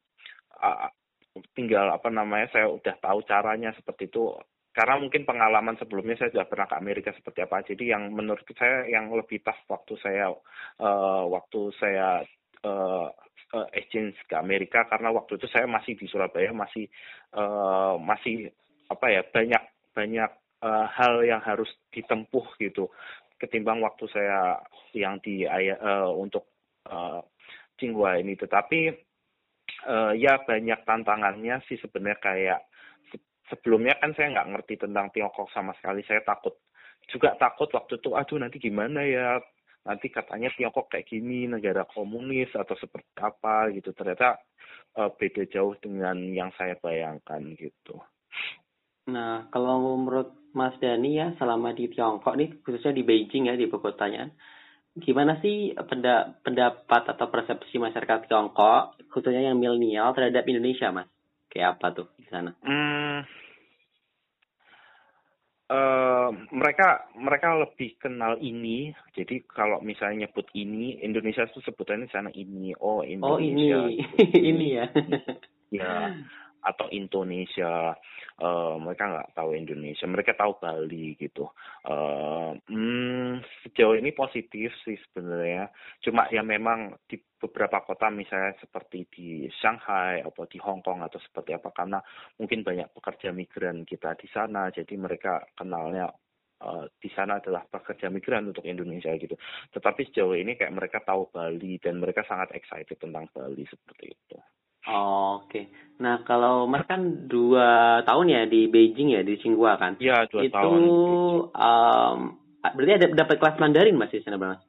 uh, 0.63 0.89
tinggal 1.51 1.91
apa 1.91 2.07
namanya 2.07 2.47
saya 2.55 2.71
udah 2.71 2.95
tahu 3.03 3.19
caranya 3.27 3.75
seperti 3.75 4.07
itu. 4.07 4.31
Karena 4.71 5.01
mungkin 5.01 5.25
pengalaman 5.25 5.73
sebelumnya 5.81 6.21
saya 6.21 6.29
sudah 6.29 6.45
pernah 6.45 6.69
ke 6.69 6.77
Amerika 6.77 7.09
seperti 7.09 7.41
apa. 7.41 7.65
Jadi 7.65 7.89
yang 7.89 8.13
menurut 8.13 8.45
saya 8.53 8.85
yang 8.85 9.09
lebih 9.09 9.41
tough 9.41 9.57
waktu 9.67 9.97
saya 9.99 10.29
uh, 10.29 11.23
waktu 11.27 11.73
saya 11.81 12.21
uh, 13.53 13.67
exchange 13.71 14.17
ke 14.27 14.35
Amerika 14.35 14.83
karena 14.89 15.13
waktu 15.13 15.39
itu 15.39 15.47
saya 15.47 15.69
masih 15.69 15.95
di 15.95 16.07
Surabaya 16.09 16.51
masih 16.51 16.89
uh, 17.35 17.95
masih 18.01 18.51
apa 18.87 19.05
ya 19.11 19.21
banyak 19.27 19.63
banyak 19.95 20.31
uh, 20.63 20.85
hal 20.89 21.23
yang 21.23 21.41
harus 21.43 21.69
ditempuh 21.93 22.45
gitu. 22.59 22.89
Ketimbang 23.37 23.85
waktu 23.85 24.09
saya 24.09 24.57
yang 24.97 25.21
di 25.21 25.45
uh, 25.45 26.09
untuk 26.09 26.49
uh, 26.89 27.21
Tsinghua 27.77 28.17
ini. 28.17 28.33
Tetapi 28.33 28.89
uh, 29.85 30.13
ya 30.17 30.41
banyak 30.41 30.81
tantangannya 30.85 31.61
sih 31.69 31.77
sebenarnya 31.77 32.17
kayak 32.17 32.59
sebelumnya 33.47 33.95
kan 34.01 34.11
saya 34.17 34.33
nggak 34.33 34.49
ngerti 34.57 34.73
tentang 34.81 35.13
Tiongkok 35.13 35.53
sama 35.53 35.77
sekali. 35.77 36.01
Saya 36.03 36.25
takut 36.25 36.57
juga 37.07 37.37
takut 37.39 37.71
waktu 37.71 38.01
itu 38.01 38.09
aduh 38.17 38.35
nanti 38.41 38.59
gimana 38.59 38.99
ya 39.05 39.39
nanti 39.87 40.11
katanya 40.11 40.51
Tiongkok 40.51 40.91
kayak 40.91 41.07
gini 41.07 41.47
negara 41.47 41.87
komunis 41.87 42.51
atau 42.51 42.75
seperti 42.75 43.07
apa 43.23 43.71
gitu 43.71 43.95
ternyata 43.95 44.35
uh, 44.99 45.07
beda 45.15 45.47
jauh 45.47 45.79
dengan 45.79 46.19
yang 46.35 46.51
saya 46.59 46.75
bayangkan 46.75 47.39
gitu. 47.55 47.95
Nah 49.07 49.47
kalau 49.47 49.95
menurut 49.95 50.51
Mas 50.51 50.75
Dani 50.83 51.15
ya 51.15 51.31
selama 51.39 51.71
di 51.71 51.87
Tiongkok 51.87 52.35
nih 52.35 52.59
khususnya 52.59 52.91
di 52.91 53.07
Beijing 53.07 53.47
ya 53.47 53.55
di 53.55 53.71
ibu 53.71 53.79
kotanya 53.79 54.27
gimana 54.97 55.37
sih 55.39 55.77
pendapat 56.43 57.03
atau 57.13 57.29
persepsi 57.29 57.79
masyarakat 57.79 58.27
Tiongkok 58.27 58.99
khususnya 59.13 59.53
yang 59.53 59.61
milenial 59.61 60.11
terhadap 60.11 60.43
Indonesia 60.49 60.89
mas 60.91 61.07
kayak 61.47 61.79
apa 61.79 61.87
tuh 61.95 62.07
di 62.19 62.27
sana? 62.27 62.51
Hmm, 62.65 63.23
uh, 65.71 66.29
mereka 66.51 67.07
mereka 67.15 67.55
lebih 67.55 67.95
kenal 67.99 68.35
ini. 68.39 68.91
Jadi 69.15 69.43
kalau 69.47 69.79
misalnya 69.83 70.27
nyebut 70.27 70.47
ini 70.55 70.99
Indonesia 71.03 71.47
itu 71.47 71.63
sebutannya 71.63 72.07
sana 72.11 72.31
ini. 72.33 72.75
Oh 72.79 73.03
Indonesia. 73.03 73.77
Oh 73.79 73.87
ini 73.87 74.03
ini 74.55 74.67
ya. 74.77 74.85
ya 75.71 75.91
atau 76.67 76.91
Indonesia 76.91 77.95
uh, 78.43 78.75
mereka 78.75 79.03
nggak 79.07 79.31
tahu 79.31 79.55
Indonesia 79.55 80.03
mereka 80.03 80.35
tahu 80.35 80.59
Bali 80.59 81.15
gitu 81.15 81.47
uh, 81.87 82.51
hmm, 82.67 83.39
sejauh 83.63 83.95
ini 83.95 84.11
positif 84.11 84.75
sih 84.83 84.99
sebenarnya 85.07 85.71
cuma 86.03 86.27
ya 86.27 86.43
memang 86.43 86.99
di 87.07 87.15
beberapa 87.39 87.85
kota 87.87 88.11
misalnya 88.11 88.57
seperti 88.59 89.07
di 89.07 89.29
Shanghai 89.63 90.19
atau 90.25 90.43
di 90.49 90.59
Hong 90.59 90.83
Kong 90.83 91.05
atau 91.05 91.21
seperti 91.23 91.55
apa 91.55 91.71
karena 91.71 92.03
mungkin 92.35 92.67
banyak 92.67 92.91
pekerja 92.91 93.31
migran 93.31 93.87
kita 93.87 94.17
di 94.19 94.27
sana 94.27 94.67
jadi 94.73 94.93
mereka 94.99 95.47
kenalnya 95.55 96.11
Uh, 96.57 96.89
di 96.97 97.05
sana 97.13 97.37
adalah 97.37 97.69
pekerja 97.69 98.09
migran 98.09 98.49
untuk 98.49 98.65
Indonesia 98.65 99.13
gitu. 99.13 99.37
Tetapi 99.77 100.09
sejauh 100.09 100.33
ini 100.33 100.57
kayak 100.57 100.73
mereka 100.73 100.97
tahu 101.05 101.29
Bali 101.29 101.77
dan 101.77 102.01
mereka 102.01 102.25
sangat 102.25 102.49
excited 102.57 102.97
tentang 102.97 103.29
Bali 103.29 103.61
seperti 103.69 104.09
itu. 104.09 104.41
Oh, 104.87 105.43
Oke. 105.43 105.51
Okay. 105.51 105.65
Nah, 105.97 106.21
kalau 106.21 106.69
Mas 106.69 106.85
kan 106.85 107.25
dua 107.25 107.99
tahun 108.05 108.29
ya 108.29 108.41
di 108.45 108.69
Beijing 108.69 109.17
ya, 109.17 109.25
di 109.25 109.33
Tsinghua 109.41 109.81
kan? 109.81 109.97
Iya, 109.97 110.29
dua 110.29 110.45
itu, 110.45 110.53
tahun. 110.53 110.77
Itu 110.77 110.93
um, 111.57 112.19
berarti 112.61 112.93
ada 113.01 113.07
dapat 113.17 113.35
kelas 113.41 113.57
Mandarin 113.57 113.97
Mas 113.97 114.13
di 114.13 114.21
sana, 114.21 114.37
Mas? 114.37 114.61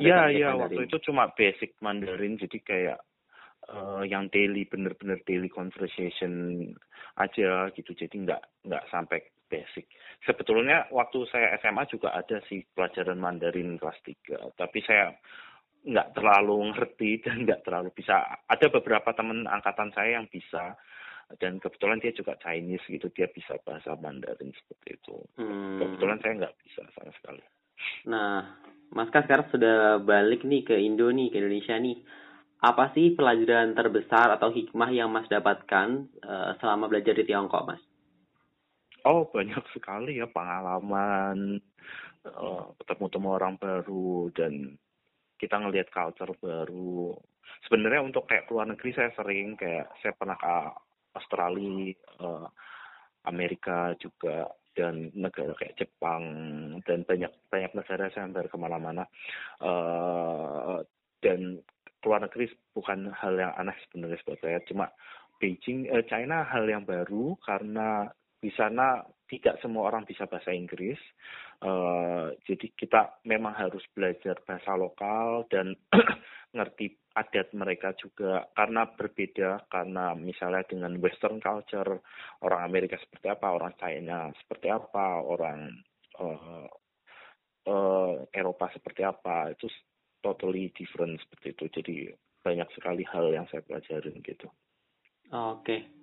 Iya, 0.00 0.32
iya. 0.32 0.56
Waktu 0.56 0.88
itu 0.88 0.96
cuma 1.04 1.28
basic 1.36 1.76
Mandarin, 1.84 2.40
jadi 2.40 2.58
kayak 2.64 2.98
uh, 3.68 4.00
yang 4.08 4.32
daily, 4.32 4.64
bener-bener 4.64 5.20
daily 5.28 5.52
conversation 5.52 6.64
aja 7.20 7.68
gitu. 7.76 7.92
Jadi 7.92 8.24
nggak 8.24 8.42
nggak 8.72 8.88
sampai 8.88 9.20
basic. 9.52 9.84
Sebetulnya 10.24 10.88
waktu 10.88 11.28
saya 11.28 11.60
SMA 11.60 11.84
juga 11.92 12.16
ada 12.16 12.40
sih 12.48 12.64
pelajaran 12.72 13.20
Mandarin 13.20 13.76
kelas 13.76 14.00
3, 14.00 14.56
tapi 14.56 14.80
saya 14.80 15.12
nggak 15.82 16.14
terlalu 16.14 16.70
ngerti 16.70 17.10
dan 17.22 17.42
nggak 17.46 17.62
terlalu 17.66 17.90
bisa. 17.94 18.22
Ada 18.46 18.70
beberapa 18.70 19.10
teman 19.14 19.46
angkatan 19.50 19.90
saya 19.94 20.22
yang 20.22 20.30
bisa 20.30 20.78
dan 21.40 21.56
kebetulan 21.58 22.00
dia 22.02 22.12
juga 22.12 22.36
Chinese 22.40 22.84
gitu, 22.88 23.08
dia 23.14 23.28
bisa 23.30 23.56
bahasa 23.64 23.96
Mandarin 23.96 24.52
seperti 24.52 25.00
itu. 25.00 25.16
Hmm. 25.40 25.80
Kebetulan 25.80 26.18
saya 26.20 26.32
nggak 26.44 26.56
bisa 26.60 26.82
sama 26.92 27.12
sekali. 27.16 27.44
Nah, 28.08 28.60
Mas 28.92 29.08
kan 29.08 29.24
sekarang 29.24 29.48
sudah 29.48 30.02
balik 30.04 30.44
nih 30.44 30.62
ke 30.66 30.76
Indo 30.76 31.08
nih, 31.08 31.32
ke 31.32 31.40
Indonesia 31.40 31.76
nih. 31.78 31.98
Apa 32.62 32.94
sih 32.94 33.16
pelajaran 33.18 33.74
terbesar 33.74 34.38
atau 34.38 34.54
hikmah 34.54 34.90
yang 34.94 35.10
Mas 35.10 35.26
dapatkan 35.26 35.88
uh, 36.22 36.50
selama 36.62 36.86
belajar 36.86 37.16
di 37.16 37.26
Tiongkok, 37.26 37.66
Mas? 37.66 37.82
Oh, 39.02 39.26
banyak 39.26 39.66
sekali 39.74 40.22
ya 40.22 40.30
pengalaman, 40.30 41.58
uh, 42.22 42.70
ketemu-temu 42.78 43.28
orang 43.34 43.54
baru 43.58 44.30
dan 44.30 44.78
kita 45.42 45.58
ngelihat 45.58 45.90
culture 45.90 46.30
baru. 46.38 47.18
Sebenarnya 47.66 48.06
untuk 48.06 48.30
kayak 48.30 48.46
keluar 48.46 48.70
negeri 48.70 48.94
saya 48.94 49.10
sering 49.18 49.58
kayak 49.58 49.90
saya 49.98 50.14
pernah 50.14 50.38
ke 50.38 50.54
Australia 51.18 51.90
uh, 52.22 52.46
Amerika 53.26 53.98
juga 53.98 54.46
dan 54.72 55.10
negara 55.12 55.52
kayak 55.58 55.76
Jepang 55.76 56.22
dan 56.86 57.02
banyak 57.02 57.28
banyak 57.50 57.72
negara 57.74 58.06
saya 58.14 58.30
hampir 58.30 58.46
ke 58.46 58.56
mana-mana. 58.56 59.04
Uh, 59.58 60.86
dan 61.18 61.58
keluar 62.02 62.22
negeri 62.22 62.50
bukan 62.74 63.10
hal 63.10 63.34
yang 63.34 63.52
aneh 63.58 63.74
sebenarnya 63.90 64.22
buat 64.22 64.38
saya. 64.38 64.58
Cuma 64.70 64.86
Beijing 65.42 65.90
uh, 65.90 66.06
China 66.06 66.46
hal 66.46 66.70
yang 66.70 66.86
baru 66.86 67.34
karena 67.42 68.06
di 68.38 68.50
sana 68.54 69.02
tidak 69.32 69.56
semua 69.64 69.88
orang 69.88 70.04
bisa 70.04 70.28
bahasa 70.28 70.52
Inggris 70.52 71.00
Uh, 71.62 72.34
jadi 72.42 72.74
kita 72.74 73.22
memang 73.22 73.54
harus 73.54 73.86
belajar 73.94 74.34
bahasa 74.42 74.74
lokal 74.74 75.46
dan 75.46 75.78
ngerti 76.58 76.98
adat 77.14 77.54
mereka 77.54 77.94
juga 77.94 78.50
karena 78.50 78.82
berbeda 78.90 79.70
karena 79.70 80.10
misalnya 80.18 80.66
dengan 80.66 80.98
Western 80.98 81.38
culture 81.38 82.02
orang 82.42 82.66
Amerika 82.66 82.98
seperti 82.98 83.30
apa 83.30 83.46
orang 83.54 83.78
China 83.78 84.34
seperti 84.42 84.74
apa 84.74 85.22
orang 85.22 85.70
uh, 86.18 86.66
uh, 87.70 88.14
Eropa 88.34 88.66
seperti 88.74 89.06
apa 89.06 89.54
itu 89.54 89.70
totally 90.18 90.74
different 90.74 91.22
seperti 91.22 91.54
itu 91.54 91.64
jadi 91.78 91.94
banyak 92.42 92.66
sekali 92.74 93.06
hal 93.06 93.30
yang 93.30 93.46
saya 93.54 93.62
pelajarin 93.62 94.18
gitu. 94.18 94.50
Oke. 95.30 95.62
Okay. 95.62 96.01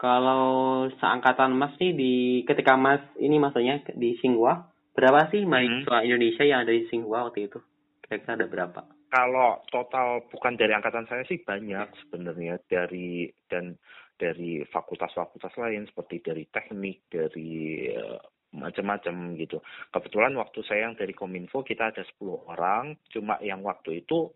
Kalau 0.00 0.88
seangkatan 0.96 1.52
Mas 1.52 1.76
nih 1.76 1.92
di 1.92 2.14
ketika 2.48 2.72
Mas 2.72 3.04
ini 3.20 3.36
maksudnya 3.36 3.84
di 3.92 4.16
Singwa, 4.24 4.64
berapa 4.96 5.28
sih 5.28 5.44
mahasiswa 5.44 6.00
hmm. 6.00 6.06
Indonesia 6.08 6.44
yang 6.48 6.64
ada 6.64 6.72
di 6.72 6.88
Singwa 6.88 7.28
waktu 7.28 7.52
itu? 7.52 7.60
Kira-kira 8.00 8.40
ada 8.40 8.48
berapa? 8.48 8.80
Kalau 9.12 9.60
total 9.68 10.24
bukan 10.32 10.56
dari 10.56 10.72
angkatan 10.72 11.04
saya 11.04 11.20
sih 11.28 11.44
banyak 11.44 11.92
sebenarnya 12.00 12.56
dari 12.64 13.28
dan 13.52 13.76
dari 14.16 14.64
fakultas-fakultas 14.72 15.52
lain 15.60 15.84
seperti 15.84 16.24
dari 16.24 16.48
teknik, 16.48 17.04
dari 17.12 17.92
uh, 17.92 18.20
macam-macam 18.56 19.36
gitu. 19.36 19.60
Kebetulan 19.92 20.32
waktu 20.32 20.64
saya 20.64 20.88
yang 20.88 20.96
dari 20.96 21.12
Kominfo 21.12 21.60
kita 21.60 21.92
ada 21.92 22.00
10 22.04 22.48
orang, 22.48 22.96
cuma 23.12 23.36
yang 23.44 23.60
waktu 23.60 24.00
itu 24.00 24.32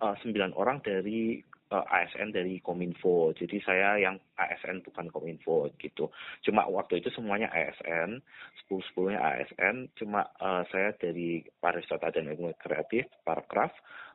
uh, 0.00 0.16
9 0.16 0.56
orang 0.56 0.80
dari 0.80 1.44
uh, 1.70 1.80
eh, 1.80 1.84
ASN 2.04 2.34
dari 2.34 2.60
Kominfo. 2.60 3.32
Jadi 3.32 3.56
saya 3.64 3.96
yang 3.96 4.18
ASN 4.36 4.84
bukan 4.84 5.08
Kominfo 5.08 5.70
gitu. 5.80 6.10
Cuma 6.44 6.66
waktu 6.68 7.00
itu 7.00 7.08
semuanya 7.14 7.48
ASN, 7.48 8.20
sepuluh 8.60 8.84
sepuluhnya 8.90 9.20
ASN. 9.22 9.94
Cuma 9.96 10.26
uh, 10.42 10.66
saya 10.68 10.92
dari 10.98 11.40
pariwisata 11.60 12.12
dan 12.12 12.28
ekonomi 12.28 12.56
kreatif, 12.60 13.08
Paragraf. 13.24 13.72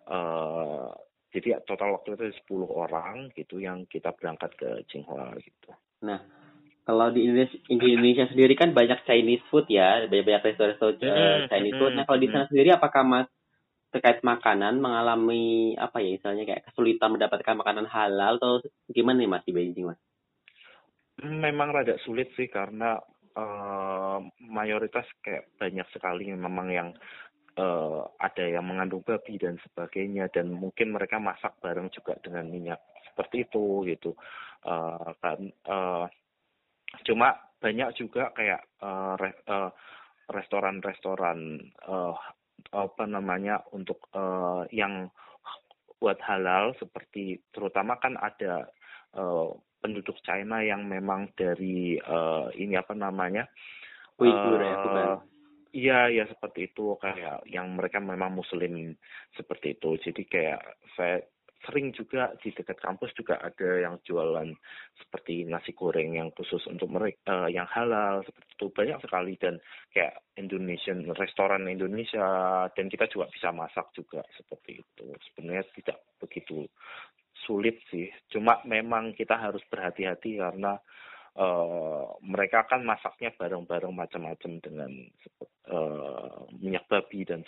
Uh, 0.10 0.90
jadi 1.30 1.62
total 1.62 1.94
waktu 1.94 2.18
itu 2.18 2.42
10 2.50 2.66
orang 2.74 3.30
gitu 3.38 3.62
yang 3.62 3.86
kita 3.86 4.10
berangkat 4.18 4.50
ke 4.58 4.70
Tsinghua 4.90 5.38
gitu. 5.38 5.70
Nah, 6.02 6.26
kalau 6.90 7.14
di 7.14 7.30
Indonesia, 7.30 7.54
di 7.70 7.88
Indonesia 7.94 8.26
sendiri 8.34 8.58
kan 8.58 8.74
banyak 8.74 9.06
Chinese 9.06 9.46
food 9.54 9.70
ya, 9.70 10.10
banyak 10.10 10.26
banyak 10.26 10.42
restoran 10.42 10.74
uh, 11.06 11.46
Chinese 11.46 11.78
food. 11.78 11.94
Nah, 11.94 12.10
kalau 12.10 12.18
di 12.18 12.30
sana 12.34 12.50
sendiri 12.50 12.74
apakah 12.74 13.06
Mas 13.06 13.30
terkait 13.90 14.22
makanan 14.22 14.78
mengalami 14.78 15.74
apa 15.74 15.98
ya 16.02 16.18
misalnya 16.18 16.44
kayak 16.46 16.66
kesulitan 16.70 17.18
mendapatkan 17.18 17.56
makanan 17.58 17.88
halal 17.90 18.38
atau 18.38 18.62
gimana 18.94 19.26
nih 19.26 19.30
mas 19.30 19.46
di 19.46 19.54
Beijing 19.54 19.90
mas? 19.90 20.00
Memang 21.20 21.74
rada 21.74 21.98
sulit 22.06 22.32
sih 22.38 22.48
karena 22.48 22.96
uh, 23.36 24.20
mayoritas 24.40 25.04
kayak 25.26 25.52
banyak 25.58 25.88
sekali 25.92 26.32
memang 26.32 26.68
yang 26.70 26.90
uh, 27.60 28.08
ada 28.22 28.46
yang 28.46 28.64
mengandung 28.64 29.04
babi 29.04 29.36
dan 29.36 29.60
sebagainya 29.60 30.32
dan 30.32 30.54
mungkin 30.54 30.96
mereka 30.96 31.20
masak 31.20 31.58
bareng 31.60 31.92
juga 31.92 32.16
dengan 32.22 32.48
minyak 32.48 32.80
seperti 33.10 33.50
itu 33.50 33.84
gitu 33.90 34.16
uh, 34.64 35.12
kan 35.20 35.40
uh, 35.68 36.06
cuma 37.04 37.36
banyak 37.60 37.90
juga 38.00 38.32
kayak 38.32 38.64
uh, 38.80 39.20
uh, 39.50 39.72
restoran-restoran 40.32 41.60
uh, 41.90 42.16
apa 42.72 43.04
namanya 43.08 43.64
untuk 43.72 44.08
uh, 44.14 44.68
yang 44.70 45.10
buat 46.00 46.20
halal 46.24 46.76
seperti 46.80 47.44
terutama 47.52 48.00
kan 48.00 48.16
ada 48.16 48.72
uh, 49.16 49.52
penduduk 49.84 50.16
China 50.24 50.64
yang 50.64 50.88
memang 50.88 51.32
dari 51.36 52.00
uh, 52.00 52.52
ini 52.56 52.76
apa 52.80 52.96
namanya 52.96 53.48
Uighur 54.20 54.60
uh, 54.60 54.64
ya 54.64 54.76
bukan 54.84 55.08
Iya, 55.70 56.10
ya 56.10 56.26
seperti 56.26 56.74
itu 56.74 56.98
kayak 56.98 57.46
yang 57.46 57.78
mereka 57.78 58.02
memang 58.02 58.34
muslim 58.34 58.98
seperti 59.38 59.78
itu. 59.78 60.02
Jadi 60.02 60.26
kayak 60.26 60.62
saya 60.98 61.22
sering 61.68 61.92
juga 61.92 62.32
di 62.40 62.56
dekat 62.56 62.80
kampus 62.80 63.12
juga 63.20 63.36
ada 63.44 63.70
yang 63.84 64.00
jualan 64.08 64.48
seperti 64.96 65.44
nasi 65.44 65.76
goreng 65.76 66.16
yang 66.16 66.32
khusus 66.32 66.64
untuk 66.72 66.88
mereka 66.88 67.46
uh, 67.46 67.50
yang 67.52 67.68
halal 67.68 68.24
seperti 68.24 68.50
itu 68.56 68.66
banyak 68.72 68.98
sekali 69.04 69.34
dan 69.36 69.60
kayak 69.92 70.24
Indonesian 70.40 71.04
restoran 71.20 71.68
Indonesia 71.68 72.24
dan 72.72 72.88
kita 72.88 73.12
juga 73.12 73.28
bisa 73.28 73.52
masak 73.52 73.92
juga 73.92 74.24
seperti 74.40 74.80
itu. 74.80 75.06
Sebenarnya 75.32 75.68
tidak 75.76 76.00
begitu 76.24 76.64
sulit 77.44 77.84
sih. 77.92 78.08
Cuma 78.32 78.64
memang 78.64 79.12
kita 79.12 79.36
harus 79.36 79.64
berhati-hati 79.68 80.40
karena 80.40 80.80
uh, 81.36 82.08
mereka 82.24 82.68
kan 82.68 82.88
masaknya 82.88 83.36
bareng-bareng 83.36 83.92
macam-macam 83.92 84.52
dengan 84.64 84.92
uh, 85.68 86.48
minyak 86.56 86.88
babi 86.88 87.28
dan 87.28 87.44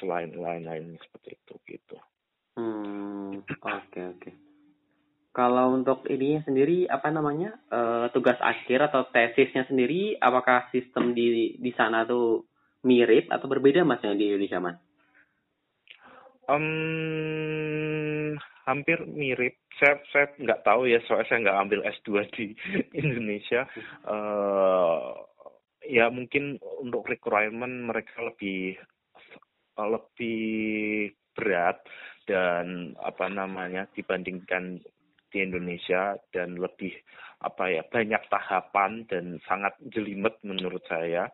selain 0.00 0.34
lain-lain 0.34 0.98
seperti 0.98 1.38
itu 1.38 1.54
gitu. 1.68 1.96
Hmm, 2.54 3.42
oke 3.42 3.58
okay, 3.62 4.04
oke. 4.06 4.18
Okay. 4.22 4.34
Kalau 5.34 5.74
untuk 5.74 6.06
ini 6.06 6.38
sendiri 6.46 6.86
apa 6.86 7.10
namanya 7.10 7.58
uh, 7.66 8.06
tugas 8.14 8.38
akhir 8.38 8.86
atau 8.86 9.10
tesisnya 9.10 9.66
sendiri, 9.66 10.14
apakah 10.22 10.70
sistem 10.70 11.10
di 11.10 11.58
di 11.58 11.74
sana 11.74 12.06
tuh 12.06 12.46
mirip 12.86 13.26
atau 13.34 13.50
berbeda 13.50 13.82
mas 13.82 13.98
yang 14.06 14.14
di 14.14 14.30
Indonesia 14.30 14.62
mas? 14.62 14.78
Um, 16.46 18.38
hampir 18.62 19.02
mirip. 19.10 19.58
Saya 19.74 19.98
saya 20.14 20.30
nggak 20.38 20.62
tahu 20.62 20.86
ya 20.86 21.02
soalnya 21.02 21.26
saya 21.26 21.42
nggak 21.50 21.60
ambil 21.66 21.80
S2 21.82 22.08
di 22.38 22.46
Indonesia. 22.94 23.66
Uh, 24.06 25.18
ya 25.82 26.14
mungkin 26.14 26.62
untuk 26.78 27.10
requirement 27.10 27.90
mereka 27.90 28.22
lebih 28.22 28.78
lebih 29.74 31.10
berat 31.34 31.82
dan 32.24 32.96
apa 33.00 33.28
namanya 33.28 33.88
dibandingkan 33.92 34.80
di 35.28 35.38
Indonesia 35.42 36.14
dan 36.30 36.56
lebih 36.56 36.94
apa 37.42 37.68
ya 37.68 37.82
banyak 37.84 38.22
tahapan 38.30 39.04
dan 39.10 39.42
sangat 39.44 39.74
jelimet 39.90 40.38
menurut 40.46 40.80
saya. 40.86 41.28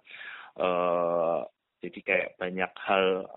Uh, 0.59 1.47
jadi 1.81 1.99
kayak 2.05 2.31
banyak 2.37 2.73
hal 2.85 3.29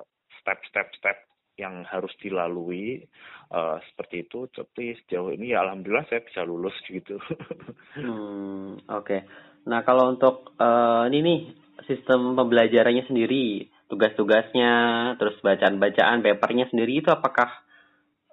step-step 0.41 0.91
step 0.99 1.17
yang 1.55 1.85
harus 1.85 2.09
dilalui 2.17 3.05
uh, 3.53 3.77
seperti 3.93 4.25
itu 4.25 4.49
tapi 4.49 4.97
sejauh 5.05 5.29
ini 5.37 5.53
ya 5.53 5.61
alhamdulillah 5.61 6.09
saya 6.09 6.25
bisa 6.25 6.41
lulus 6.41 6.73
gitu 6.89 7.21
hmm, 8.01 8.89
oke 8.89 9.05
okay. 9.05 9.21
nah 9.69 9.85
kalau 9.85 10.09
untuk 10.09 10.57
uh, 10.57 11.05
ini 11.13 11.19
nih 11.21 11.39
sistem 11.85 12.33
pembelajarannya 12.33 13.05
sendiri 13.05 13.69
tugas-tugasnya 13.93 14.73
terus 15.21 15.37
bacaan-bacaan 15.45 16.25
papernya 16.25 16.65
sendiri 16.73 17.05
itu 17.05 17.13
apakah 17.13 17.53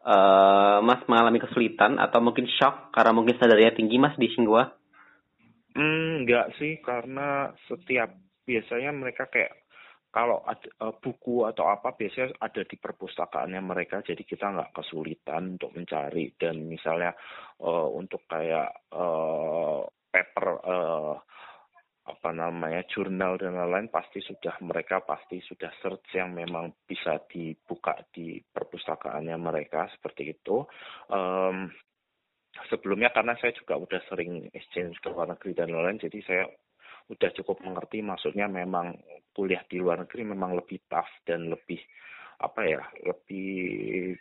uh, 0.08 0.80
mas 0.80 1.04
mengalami 1.04 1.36
kesulitan 1.44 2.00
atau 2.00 2.24
mungkin 2.24 2.48
shock 2.48 2.88
karena 2.96 3.12
mungkin 3.12 3.36
sadarnya 3.36 3.76
tinggi 3.76 4.00
mas 4.00 4.16
di 4.16 4.32
Singhua 4.32 4.80
Hmm, 5.70 6.26
enggak 6.26 6.58
sih, 6.58 6.82
karena 6.82 7.54
setiap 7.70 8.10
biasanya 8.42 8.90
mereka 8.90 9.30
kayak 9.30 9.54
kalau 10.10 10.42
ada 10.42 10.66
uh, 10.82 10.94
buku 10.98 11.46
atau 11.46 11.70
apa 11.70 11.94
biasanya 11.94 12.34
ada 12.42 12.66
di 12.66 12.74
perpustakaannya 12.74 13.62
mereka 13.62 14.02
jadi 14.02 14.18
kita 14.26 14.50
nggak 14.50 14.74
kesulitan 14.74 15.54
untuk 15.54 15.70
mencari. 15.78 16.34
Dan 16.34 16.66
misalnya 16.66 17.14
uh, 17.62 17.86
untuk 17.94 18.26
kayak 18.26 18.90
uh, 18.90 19.86
paper 20.10 20.46
uh, 20.66 21.14
apa 22.10 22.34
namanya 22.34 22.82
jurnal 22.90 23.38
dan 23.38 23.54
lain-lain 23.54 23.86
pasti 23.86 24.18
sudah 24.18 24.58
mereka 24.66 24.98
pasti 25.06 25.38
sudah 25.46 25.70
search 25.78 26.18
yang 26.18 26.34
memang 26.34 26.74
bisa 26.82 27.22
dibuka 27.30 27.94
di 28.10 28.42
perpustakaannya 28.42 29.36
mereka 29.38 29.86
seperti 29.94 30.34
itu. 30.34 30.66
Um, 31.06 31.70
sebelumnya 32.68 33.14
karena 33.14 33.38
saya 33.38 33.54
juga 33.54 33.78
udah 33.78 34.02
sering 34.10 34.50
exchange 34.50 34.98
ke 34.98 35.08
luar 35.08 35.30
negeri 35.30 35.54
dan 35.54 35.70
lain-lain 35.70 36.02
jadi 36.02 36.18
saya 36.26 36.44
udah 37.10 37.30
cukup 37.42 37.62
mengerti 37.62 38.02
maksudnya 38.02 38.46
memang 38.46 38.94
kuliah 39.34 39.62
di 39.66 39.82
luar 39.82 40.02
negeri 40.06 40.26
memang 40.26 40.58
lebih 40.58 40.82
tough 40.86 41.10
dan 41.26 41.50
lebih 41.50 41.78
apa 42.40 42.60
ya 42.66 42.82
lebih 43.06 44.14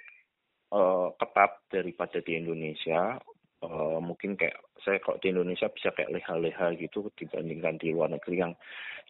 uh, 0.73 1.13
ketat 1.17 1.52
daripada 1.69 2.17
di 2.21 2.38
Indonesia 2.38 3.17
uh, 3.63 4.00
mungkin 4.00 4.36
kayak 4.39 4.58
saya 4.84 5.00
kalau 5.04 5.19
di 5.19 5.32
Indonesia 5.32 5.67
bisa 5.72 5.91
kayak 5.91 6.12
leha-leha 6.13 6.76
gitu 6.80 7.12
dibandingkan 7.15 7.76
di 7.80 7.91
luar 7.91 8.13
negeri 8.13 8.36
yang 8.39 8.54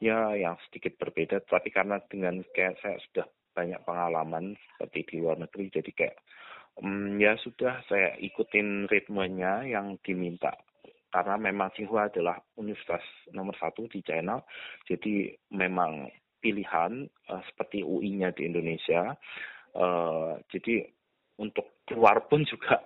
ya 0.02 0.34
yang 0.34 0.56
sedikit 0.70 0.98
berbeda 0.98 1.44
tapi 1.46 1.70
karena 1.70 2.02
dengan 2.10 2.42
kayak 2.56 2.80
saya 2.82 2.98
sudah 3.10 3.26
banyak 3.54 3.82
pengalaman 3.84 4.56
seperti 4.76 5.00
di 5.06 5.16
luar 5.22 5.38
negeri 5.42 5.70
jadi 5.74 5.92
kayak 5.92 6.18
um, 6.82 7.20
ya 7.20 7.36
sudah 7.42 7.84
saya 7.86 8.16
ikutin 8.18 8.88
ritmenya 8.88 9.68
yang 9.68 10.00
diminta 10.02 10.56
karena 11.10 11.42
memang 11.42 11.74
Tsinghua 11.74 12.06
adalah 12.06 12.38
universitas 12.62 13.02
nomor 13.34 13.58
satu 13.58 13.90
di 13.90 14.06
China, 14.06 14.46
jadi 14.86 15.34
memang 15.50 16.06
pilihan 16.38 17.10
uh, 17.34 17.42
seperti 17.50 17.82
UI-nya 17.82 18.30
di 18.38 18.46
Indonesia. 18.46 19.18
Uh, 19.74 20.38
jadi 20.54 20.86
untuk 21.42 21.82
keluar 21.90 22.30
pun 22.30 22.46
juga 22.46 22.78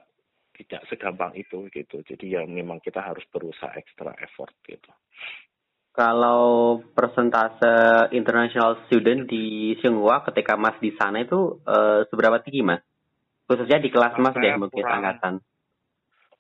tidak 0.64 0.88
segampang 0.88 1.36
itu 1.36 1.68
gitu. 1.70 2.00
Jadi 2.02 2.40
ya 2.40 2.42
memang 2.48 2.80
kita 2.80 3.04
harus 3.04 3.24
berusaha 3.30 3.76
ekstra 3.76 4.16
effort 4.24 4.56
gitu. 4.66 4.90
Kalau 5.94 6.82
persentase 6.98 8.10
international 8.18 8.82
student 8.90 9.30
di 9.30 9.78
Tsinghua 9.78 10.26
ketika 10.26 10.58
Mas 10.58 10.74
di 10.82 10.90
sana 10.98 11.22
itu 11.22 11.62
uh, 11.70 12.02
seberapa 12.10 12.42
tinggi 12.42 12.66
Mas? 12.66 12.82
Khususnya 13.46 13.78
di 13.78 13.94
kelas 13.94 14.18
Mas 14.18 14.34
deh 14.34 14.58
mungkin 14.58 14.82
angkatan. 14.82 15.38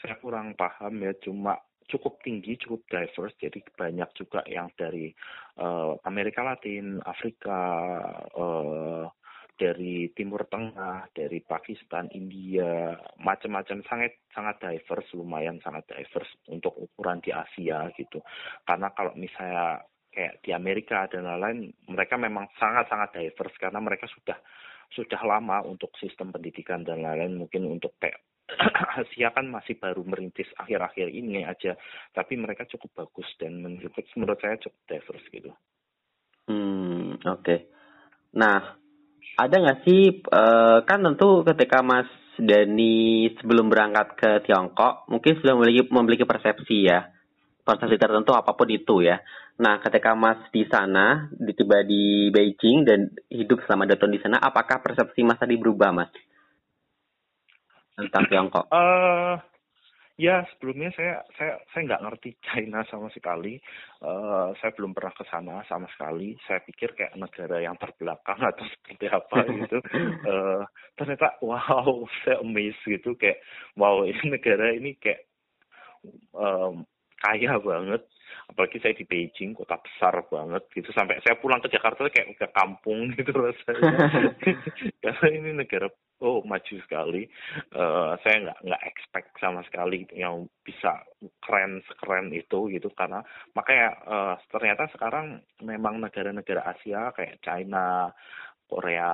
Saya 0.01 0.17
kurang 0.17 0.57
paham 0.57 1.05
ya, 1.05 1.13
cuma 1.21 1.61
cukup 1.85 2.17
tinggi, 2.25 2.57
cukup 2.57 2.81
diverse. 2.89 3.37
Jadi 3.37 3.61
banyak 3.77 4.09
juga 4.17 4.41
yang 4.49 4.73
dari 4.73 5.13
uh, 5.61 6.01
Amerika 6.01 6.41
Latin, 6.41 6.97
Afrika, 7.05 7.59
uh, 8.33 9.05
dari 9.53 10.09
Timur 10.17 10.49
Tengah, 10.49 11.13
dari 11.13 11.39
Pakistan, 11.45 12.09
India, 12.11 12.97
macam-macam 13.21 13.85
sangat 13.85 14.25
sangat 14.33 14.57
diverse, 14.59 15.13
lumayan 15.13 15.61
sangat 15.61 15.85
diverse 15.93 16.33
untuk 16.49 16.73
ukuran 16.75 17.21
di 17.21 17.29
Asia 17.29 17.87
gitu. 17.93 18.19
Karena 18.65 18.89
kalau 18.97 19.13
misalnya 19.13 19.85
kayak 20.13 20.41
di 20.45 20.51
Amerika 20.53 21.05
dan 21.09 21.25
lain-lain, 21.25 21.69
mereka 21.89 22.17
memang 22.17 22.49
sangat-sangat 22.57 23.13
diverse 23.17 23.57
karena 23.61 23.79
mereka 23.81 24.09
sudah 24.09 24.37
sudah 24.93 25.21
lama 25.25 25.65
untuk 25.65 25.89
sistem 25.97 26.29
pendidikan 26.29 26.85
dan 26.85 27.01
lain-lain 27.01 27.41
mungkin 27.45 27.65
untuk 27.65 27.97
kayak 27.97 28.21
Asia 29.01 29.33
kan 29.33 29.49
masih 29.49 29.79
baru 29.79 30.03
merintis 30.05 30.49
akhir-akhir 30.59 31.09
ini 31.09 31.47
aja, 31.47 31.73
tapi 32.11 32.37
mereka 32.37 32.67
cukup 32.67 33.05
bagus 33.05 33.29
dan 33.39 33.63
menurut, 33.63 33.93
menurut 34.13 34.37
saya 34.41 34.59
cukup 34.59 34.81
diverse 34.85 35.27
gitu. 35.31 35.51
Hmm, 36.51 37.15
oke. 37.23 37.39
Okay. 37.39 37.59
Nah, 38.35 38.82
ada 39.33 39.55
nggak 39.57 39.79
sih 39.85 40.21
uh, 40.29 40.85
kan 40.85 40.99
tentu 41.01 41.41
ketika 41.47 41.81
Mas 41.81 42.09
Dani 42.37 43.29
sebelum 43.37 43.69
berangkat 43.69 44.07
ke 44.17 44.29
Tiongkok 44.49 45.05
mungkin 45.09 45.37
sudah 45.41 45.53
memiliki 45.57 45.85
memiliki 45.89 46.25
persepsi 46.25 46.89
ya 46.89 47.13
persepsi 47.63 47.95
tertentu 47.95 48.35
apa 48.35 48.51
pun 48.53 48.67
itu 48.67 48.99
ya. 48.99 49.23
Nah, 49.53 49.79
ketika 49.79 50.17
Mas 50.17 50.41
di 50.51 50.67
sana, 50.67 51.31
tiba 51.55 51.85
di 51.85 52.27
Beijing 52.27 52.83
dan 52.83 53.07
hidup 53.31 53.63
selama 53.63 53.87
dua 53.87 53.95
tahun 53.95 54.17
di 54.17 54.21
sana, 54.25 54.41
apakah 54.41 54.83
persepsi 54.83 55.23
Mas 55.23 55.39
tadi 55.39 55.55
berubah, 55.55 55.95
Mas? 55.95 56.11
tentang 57.93 58.25
Tiongkok? 58.25 58.65
Uh, 58.73 59.37
ya 60.13 60.45
sebelumnya 60.53 60.93
saya 60.93 61.25
saya 61.33 61.57
saya 61.73 61.81
nggak 61.89 62.03
ngerti 62.05 62.29
China 62.45 62.85
sama 62.85 63.09
sekali. 63.09 63.57
Uh, 64.03 64.53
saya 64.61 64.69
belum 64.77 64.93
pernah 64.93 65.13
ke 65.17 65.25
sana 65.27 65.65
sama 65.65 65.89
sekali. 65.89 66.37
Saya 66.45 66.61
pikir 66.61 66.93
kayak 66.93 67.17
negara 67.17 67.57
yang 67.61 67.73
terbelakang 67.81 68.37
atau 68.53 68.65
seperti 68.77 69.05
apa 69.09 69.37
gitu. 69.49 69.77
uh, 70.29 70.61
ternyata 70.95 71.37
wow 71.41 72.05
saya 72.21 72.39
amazed 72.45 72.81
gitu 72.85 73.17
kayak 73.17 73.41
wow 73.73 74.05
ini 74.05 74.23
negara 74.29 74.73
ini 74.73 74.93
kayak 75.01 75.25
um, 76.35 76.85
kaya 77.23 77.55
banget 77.57 78.03
apalagi 78.49 78.77
saya 78.79 78.93
di 78.97 79.05
Beijing 79.07 79.57
kota 79.57 79.79
besar 79.79 80.13
banget 80.27 80.63
gitu. 80.73 80.89
Sampai 80.93 81.19
saya 81.23 81.39
pulang 81.39 81.59
ke 81.63 81.69
Jakarta 81.71 82.07
kayak 82.07 82.37
ke 82.37 82.47
kampung 82.51 83.09
gitu 83.17 83.31
rasanya. 83.33 84.07
Karena 85.03 85.27
ini 85.31 85.49
negara 85.55 85.87
oh 86.23 86.43
maju 86.43 86.75
sekali. 86.85 87.27
Uh, 87.75 88.15
saya 88.23 88.49
nggak 88.49 88.59
nggak 88.63 88.83
expect 88.87 89.29
sama 89.41 89.61
sekali 89.67 90.07
yang 90.15 90.47
bisa 90.63 91.03
keren 91.43 91.83
sekeren 91.85 92.31
itu 92.31 92.69
gitu. 92.71 92.89
Karena 92.95 93.23
makanya 93.57 93.89
uh, 94.07 94.35
ternyata 94.51 94.89
sekarang 94.93 95.41
memang 95.63 95.99
negara-negara 95.99 96.63
Asia 96.63 97.11
kayak 97.15 97.39
China 97.43 98.11
Korea, 98.73 99.13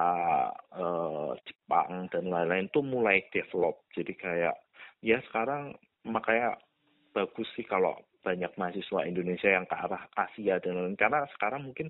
uh, 0.77 1.36
Jepang 1.43 2.08
dan 2.13 2.32
lain-lain 2.32 2.71
tuh 2.71 2.86
mulai 2.86 3.25
develop. 3.34 3.84
Jadi 3.91 4.15
kayak 4.15 4.55
ya 5.03 5.19
sekarang 5.27 5.75
makanya 6.08 6.55
bagus 7.12 7.47
sih 7.58 7.67
kalau 7.67 7.99
banyak 8.19 8.51
mahasiswa 8.60 9.08
Indonesia 9.08 9.49
yang 9.49 9.65
ke 9.65 9.75
arah 9.75 10.03
Asia 10.15 10.60
dan 10.60 10.75
lain 10.75 10.95
karena 10.99 11.23
sekarang 11.36 11.71
mungkin 11.71 11.88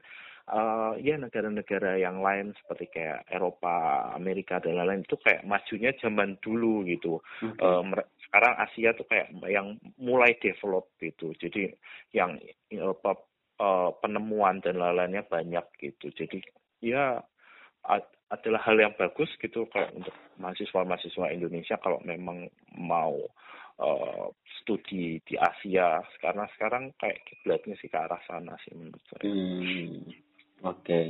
uh, 0.50 0.94
ya 0.98 1.15
negara-negara 1.18 2.02
yang 2.02 2.22
lain 2.22 2.54
seperti 2.58 2.89
kayak 2.89 3.26
Eropa, 3.30 4.10
Amerika 4.18 4.58
dan 4.62 4.78
lain-lain 4.78 5.06
itu 5.06 5.18
kayak 5.22 5.46
majunya 5.46 5.94
zaman 6.02 6.38
dulu 6.42 6.86
gitu. 6.86 7.22
Okay. 7.42 7.62
Uh, 7.62 7.86
sekarang 8.30 8.54
Asia 8.58 8.89
tuh 8.94 9.06
kayak 9.10 9.34
yang 9.50 9.78
mulai 9.98 10.38
develop 10.38 10.94
gitu. 11.02 11.34
Jadi 11.38 11.74
yang 12.13 12.38
uh, 12.78 13.89
penemuan 14.02 14.62
dan 14.62 14.78
lain-lainnya 14.78 15.26
banyak 15.26 15.65
gitu. 15.82 16.13
Jadi 16.13 16.42
ya 16.82 17.22
adalah 18.30 18.62
hal 18.62 18.78
yang 18.78 18.94
bagus 18.94 19.30
gitu 19.42 19.65
kalau 19.74 19.89
untuk 19.98 20.13
mahasiswa-mahasiswa 20.38 21.34
Indonesia 21.34 21.76
kalau 21.82 21.98
memang 22.06 22.46
mau 22.78 23.18
uh, 23.82 24.26
studi 24.62 25.18
di 25.26 25.36
Asia 25.36 25.98
karena 26.22 26.46
sekarang 26.54 26.94
kayak 27.02 27.26
kiblatnya 27.26 27.74
sih 27.82 27.89
ke 27.89 27.98
arah 27.98 28.22
sana 28.30 28.54
sih 28.62 28.74
menurut 28.78 29.02
saya. 29.10 29.24
Hmm. 29.26 30.13
Oke. 30.62 30.86
Okay. 30.86 31.06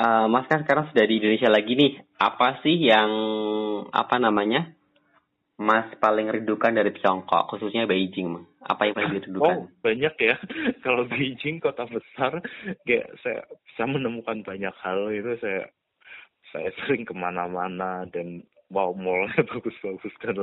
Uh, 0.00 0.26
Mas 0.32 0.48
kan 0.48 0.64
sekarang 0.64 0.88
sudah 0.90 1.04
di 1.04 1.20
Indonesia 1.20 1.50
lagi 1.52 1.76
nih. 1.76 1.92
Apa 2.18 2.58
sih 2.64 2.74
yang 2.74 3.10
apa 3.92 4.16
namanya? 4.18 4.72
Mas 5.60 5.92
paling 6.00 6.32
rindukan 6.32 6.72
dari 6.72 6.88
Tiongkok, 6.96 7.52
khususnya 7.52 7.84
Beijing, 7.84 8.32
Mas? 8.32 8.48
Apa 8.64 8.88
yang 8.88 8.96
paling 8.96 9.12
dirindukan? 9.20 9.56
Oh, 9.60 9.68
banyak 9.84 10.14
ya. 10.16 10.40
Kalau 10.84 11.04
Beijing 11.04 11.60
kota 11.60 11.84
besar, 11.84 12.40
kayak 12.88 13.12
saya 13.20 13.44
bisa 13.68 13.84
menemukan 13.84 14.40
banyak 14.40 14.72
hal 14.80 15.12
itu 15.12 15.36
saya 15.36 15.68
saya 16.52 16.70
sering 16.84 17.06
ke 17.06 17.14
mana-mana 17.14 18.06
dan 18.10 18.44
wow 18.70 18.94
mallnya 18.94 19.42
bagus-bagus 19.50 20.14
kan 20.22 20.36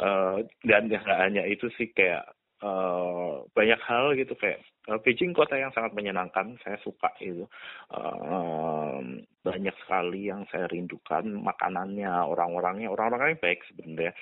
uh, 0.00 0.40
dan 0.64 0.88
yang 0.88 1.04
hanya 1.04 1.44
itu 1.44 1.68
sih 1.76 1.92
kayak 1.92 2.24
uh, 2.62 3.44
banyak 3.54 3.78
hal 3.84 4.14
gitu 4.16 4.34
kayak 4.38 4.62
uh, 4.90 4.98
Beijing 4.98 5.36
kota 5.36 5.54
yang 5.54 5.70
sangat 5.76 5.92
menyenangkan 5.94 6.58
saya 6.64 6.78
suka 6.82 7.12
itu. 7.22 7.44
Uh, 7.92 9.22
banyak 9.44 9.72
sekali 9.84 10.28
yang 10.28 10.44
saya 10.52 10.68
rindukan 10.68 11.24
makanannya 11.38 12.08
orang-orangnya. 12.08 12.88
Orang-orangnya 12.92 13.40
baik 13.40 13.60
sebenarnya 13.70 14.12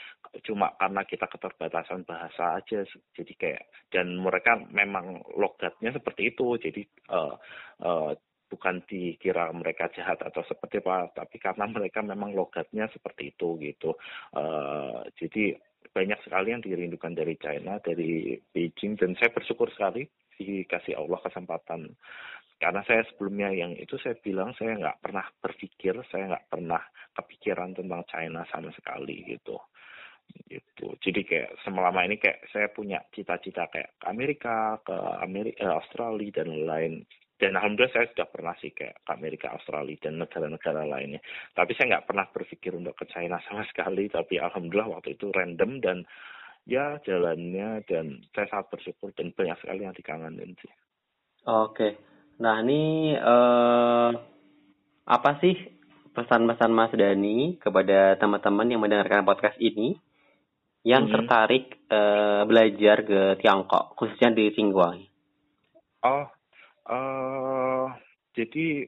cuma 0.45 0.75
karena 0.77 1.03
kita 1.09 1.25
keterbatasan 1.33 2.05
bahasa 2.05 2.61
aja 2.61 2.85
jadi 3.17 3.33
kayak 3.41 3.65
dan 3.89 4.21
mereka 4.21 4.61
memang 4.69 5.25
logatnya 5.39 5.95
seperti 5.95 6.35
itu. 6.35 6.61
Jadi 6.61 6.83
uh, 7.09 7.35
uh, 7.83 8.12
bukan 8.46 8.82
dikira 8.87 9.50
mereka 9.50 9.90
jahat 9.94 10.22
atau 10.22 10.42
seperti 10.46 10.78
apa, 10.82 11.11
tapi 11.14 11.37
karena 11.42 11.66
mereka 11.66 12.02
memang 12.02 12.32
logatnya 12.32 12.87
seperti 12.94 13.35
itu 13.35 13.59
gitu. 13.59 13.94
Uh, 14.35 15.02
jadi 15.18 15.59
banyak 15.90 16.20
sekali 16.22 16.52
yang 16.52 16.62
dirindukan 16.62 17.16
dari 17.16 17.35
China, 17.40 17.80
dari 17.80 18.37
Beijing, 18.52 19.00
dan 19.00 19.16
saya 19.16 19.32
bersyukur 19.32 19.70
sekali 19.72 20.06
dikasih 20.37 20.98
Allah 20.98 21.18
kesempatan. 21.24 21.90
Karena 22.56 22.80
saya 22.88 23.04
sebelumnya 23.12 23.52
yang 23.52 23.76
itu 23.76 24.00
saya 24.00 24.16
bilang 24.16 24.56
saya 24.56 24.76
nggak 24.80 25.00
pernah 25.04 25.24
berpikir, 25.40 25.92
saya 26.09 26.32
nggak 26.32 26.48
pernah 26.48 26.80
kepikiran 27.12 27.76
tentang 27.76 28.04
China 28.09 28.44
sama 28.48 28.72
sekali 28.72 29.24
gitu 29.28 29.61
gitu 30.46 30.94
jadi 31.02 31.20
kayak 31.26 31.50
semelama 31.64 32.04
ini 32.06 32.18
kayak 32.20 32.44
saya 32.50 32.68
punya 32.70 33.02
cita-cita 33.14 33.66
kayak 33.70 33.98
ke 33.98 34.06
Amerika 34.06 34.78
ke 34.82 34.96
Amerika 35.22 35.64
eh, 35.64 35.74
Australia 35.74 36.42
dan 36.42 36.48
lain 36.66 36.94
dan 37.37 37.53
alhamdulillah 37.53 37.92
saya 37.92 38.09
sudah 38.16 38.29
pernah 38.33 38.57
sih 38.57 38.72
ke 38.72 39.05
Amerika, 39.12 39.53
Australia 39.53 40.01
dan 40.01 40.16
negara-negara 40.16 40.88
lainnya. 40.88 41.20
Tapi 41.53 41.77
saya 41.77 41.96
nggak 41.96 42.07
pernah 42.09 42.27
berpikir 42.33 42.72
untuk 42.72 42.96
ke 42.96 43.05
China 43.12 43.37
sama 43.44 43.61
sekali. 43.70 44.09
Tapi 44.09 44.40
alhamdulillah 44.40 44.96
waktu 44.96 45.20
itu 45.20 45.29
random 45.29 45.85
dan 45.85 46.09
ya 46.64 46.96
jalannya 47.05 47.85
dan 47.85 48.25
saya 48.33 48.49
sangat 48.49 48.66
bersyukur 48.72 49.12
dan 49.12 49.37
banyak 49.37 49.57
sekali 49.61 49.85
yang 49.85 49.92
dikangenin 49.92 50.57
sih. 50.59 50.72
Oke, 51.46 51.94
nah 52.42 52.59
ini 52.64 53.14
uh, 53.14 54.11
apa 55.07 55.31
sih 55.38 55.55
pesan-pesan 56.11 56.72
Mas 56.75 56.90
Dani 56.90 57.55
kepada 57.61 58.18
teman-teman 58.18 58.66
yang 58.66 58.83
mendengarkan 58.83 59.22
podcast 59.22 59.55
ini 59.62 59.94
yang 60.83 61.07
hmm. 61.07 61.12
tertarik 61.14 61.79
uh, 61.92 62.42
belajar 62.49 63.07
ke 63.07 63.20
Tiongkok 63.44 63.94
khususnya 63.94 64.35
di 64.35 64.51
Tsinghua? 64.51 64.99
Oh, 66.03 66.27
Uh, 66.87 67.90
jadi 68.38 68.87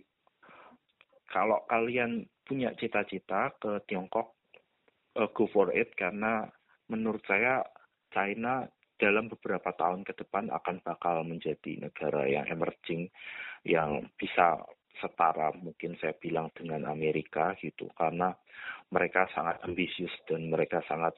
kalau 1.28 1.66
kalian 1.66 2.24
punya 2.46 2.72
cita-cita 2.78 3.52
ke 3.58 3.82
Tiongkok, 3.90 4.38
uh, 5.18 5.28
go 5.34 5.50
for 5.50 5.74
it 5.74 5.92
karena 5.98 6.46
menurut 6.88 7.20
saya 7.26 7.66
China 8.14 8.64
dalam 8.98 9.30
beberapa 9.30 9.70
tahun 9.74 10.02
ke 10.02 10.14
depan 10.24 10.50
akan 10.50 10.82
bakal 10.82 11.22
menjadi 11.22 11.78
negara 11.78 12.26
yang 12.26 12.46
emerging 12.50 13.06
yang 13.62 14.06
bisa 14.18 14.58
setara 14.98 15.54
mungkin 15.54 15.94
saya 16.02 16.14
bilang 16.18 16.50
dengan 16.54 16.90
Amerika 16.90 17.54
gitu. 17.62 17.86
Karena 17.94 18.34
mereka 18.90 19.30
sangat 19.30 19.62
ambisius 19.62 20.10
dan 20.26 20.50
mereka 20.50 20.82
sangat 20.90 21.14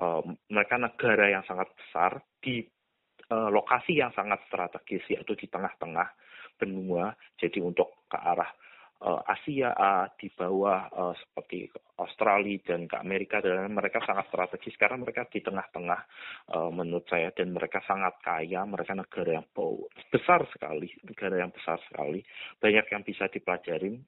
uh, 0.00 0.24
mereka 0.48 0.80
negara 0.80 1.28
yang 1.28 1.44
sangat 1.44 1.68
besar 1.76 2.20
di 2.40 2.64
lokasi 3.50 3.98
yang 3.98 4.12
sangat 4.12 4.40
strategis 4.46 5.02
yaitu 5.08 5.32
di 5.38 5.46
tengah-tengah 5.48 6.08
benua. 6.56 7.14
Jadi 7.40 7.58
untuk 7.58 8.06
ke 8.06 8.18
arah 8.18 8.50
uh, 9.02 9.20
Asia 9.26 9.74
uh, 9.74 10.06
di 10.14 10.30
bawah 10.30 11.14
seperti 11.18 11.70
Australia 11.98 12.58
dan 12.62 12.86
ke 12.86 12.96
Amerika 12.98 13.42
dan 13.42 13.70
mereka 13.72 14.02
sangat 14.02 14.26
strategis 14.30 14.78
karena 14.78 14.98
mereka 14.98 15.26
di 15.30 15.38
tengah-tengah 15.38 16.00
menurut 16.74 17.06
saya 17.06 17.30
dan 17.30 17.54
mereka 17.54 17.78
sangat 17.86 18.18
kaya 18.24 18.66
mereka 18.66 18.96
negara 18.98 19.38
yang 19.38 19.46
besar 20.10 20.42
sekali 20.50 20.90
negara 21.06 21.38
yang 21.38 21.54
besar 21.54 21.78
sekali 21.86 22.26
banyak 22.58 22.86
yang 22.90 23.02
bisa 23.06 23.30
dipelajarin 23.30 24.02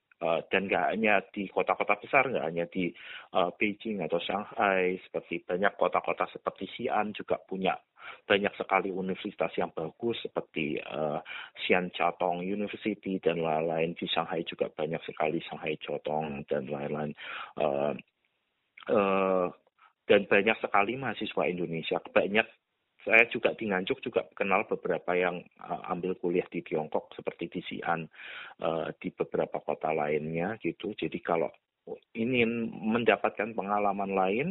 dan 0.51 0.67
nggak 0.69 0.87
hanya 0.95 1.21
di 1.33 1.49
kota-kota 1.49 2.01
besar 2.01 2.29
nggak 2.29 2.47
hanya 2.47 2.65
di 2.71 2.91
uh, 3.37 3.51
Beijing 3.55 4.01
atau 4.05 4.21
Shanghai 4.21 4.99
seperti 5.05 5.45
banyak 5.45 5.73
kota-kota 5.77 6.29
seperti 6.33 6.65
Xi'an 6.71 7.13
juga 7.13 7.37
punya 7.41 7.77
banyak 8.25 8.53
sekali 8.57 8.93
universitas 8.93 9.53
yang 9.57 9.73
bagus 9.73 10.21
seperti 10.21 10.77
uh, 10.81 11.21
Xian 11.65 11.89
Catong 11.93 12.45
University 12.45 13.17
dan 13.21 13.41
lain-lain. 13.41 13.97
Di 13.97 14.05
Shanghai 14.09 14.45
juga 14.45 14.69
banyak 14.69 15.01
sekali 15.09 15.41
Shanghai 15.41 15.77
Catong 15.81 16.45
dan 16.49 16.69
lain-lain. 16.69 17.17
Dan 20.05 20.29
banyak 20.29 20.57
sekali 20.61 21.01
mahasiswa 21.01 21.49
Indonesia. 21.49 21.97
Banyak 21.97 22.45
saya 23.05 23.29
juga 23.29 23.53
di 23.53 23.69
Nganjuk 23.69 24.01
juga 24.01 24.25
kenal 24.33 24.65
beberapa 24.65 25.13
yang 25.13 25.45
uh, 25.61 25.93
ambil 25.93 26.17
kuliah 26.17 26.49
di 26.49 26.65
Tiongkok 26.65 27.13
seperti 27.13 27.53
di 27.53 27.61
Xi'an 27.61 28.09
uh, 28.65 28.89
di 28.97 29.13
beberapa 29.13 29.61
kota 29.61 29.93
lainnya 29.93 30.57
gitu 30.65 30.97
jadi 30.97 31.21
kalau 31.21 31.53
ingin 32.17 32.73
mendapatkan 32.73 33.53
pengalaman 33.53 34.17
lain 34.17 34.49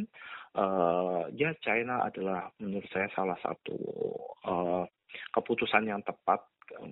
uh, 0.53 1.25
ya 1.33 1.57
China 1.65 2.05
adalah 2.05 2.53
menurut 2.61 2.85
saya 2.93 3.09
salah 3.17 3.37
satu 3.41 3.77
uh, 4.45 4.85
keputusan 5.33 5.89
yang 5.89 6.05
tepat 6.05 6.45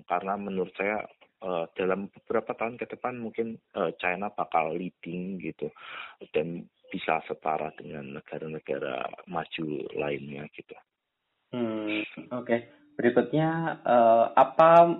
karena 0.10 0.38
menurut 0.38 0.74
saya 0.74 1.06
uh, 1.46 1.66
dalam 1.78 2.10
beberapa 2.10 2.54
tahun 2.58 2.78
ke 2.78 2.86
depan 2.98 3.22
mungkin 3.22 3.58
uh, 3.78 3.94
China 4.02 4.34
bakal 4.34 4.74
leading 4.74 5.42
gitu 5.42 5.70
dan 6.34 6.66
bisa 6.92 7.24
setara 7.24 7.72
dengan 7.80 8.20
negara-negara 8.20 9.08
maju 9.32 9.68
lainnya 9.96 10.44
gitu. 10.52 10.76
Hmm, 11.52 12.02
oke. 12.32 12.48
Okay. 12.48 12.60
Berikutnya 12.96 13.82
uh, 13.84 14.32
apa 14.36 15.00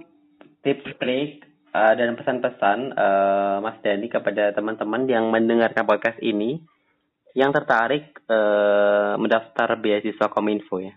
tips 0.64 0.96
trik 1.00 1.44
uh, 1.72 1.94
dan 1.96 2.16
pesan-pesan 2.20 2.96
uh, 2.96 3.58
Mas 3.64 3.80
Dani 3.84 4.08
kepada 4.12 4.52
teman-teman 4.52 5.08
yang 5.08 5.32
mendengarkan 5.32 5.88
podcast 5.88 6.20
ini 6.20 6.60
yang 7.32 7.56
tertarik 7.56 8.20
uh, 8.28 9.16
mendaftar 9.16 9.80
beasiswa 9.80 10.28
Kominfo 10.28 10.84
ya? 10.84 10.96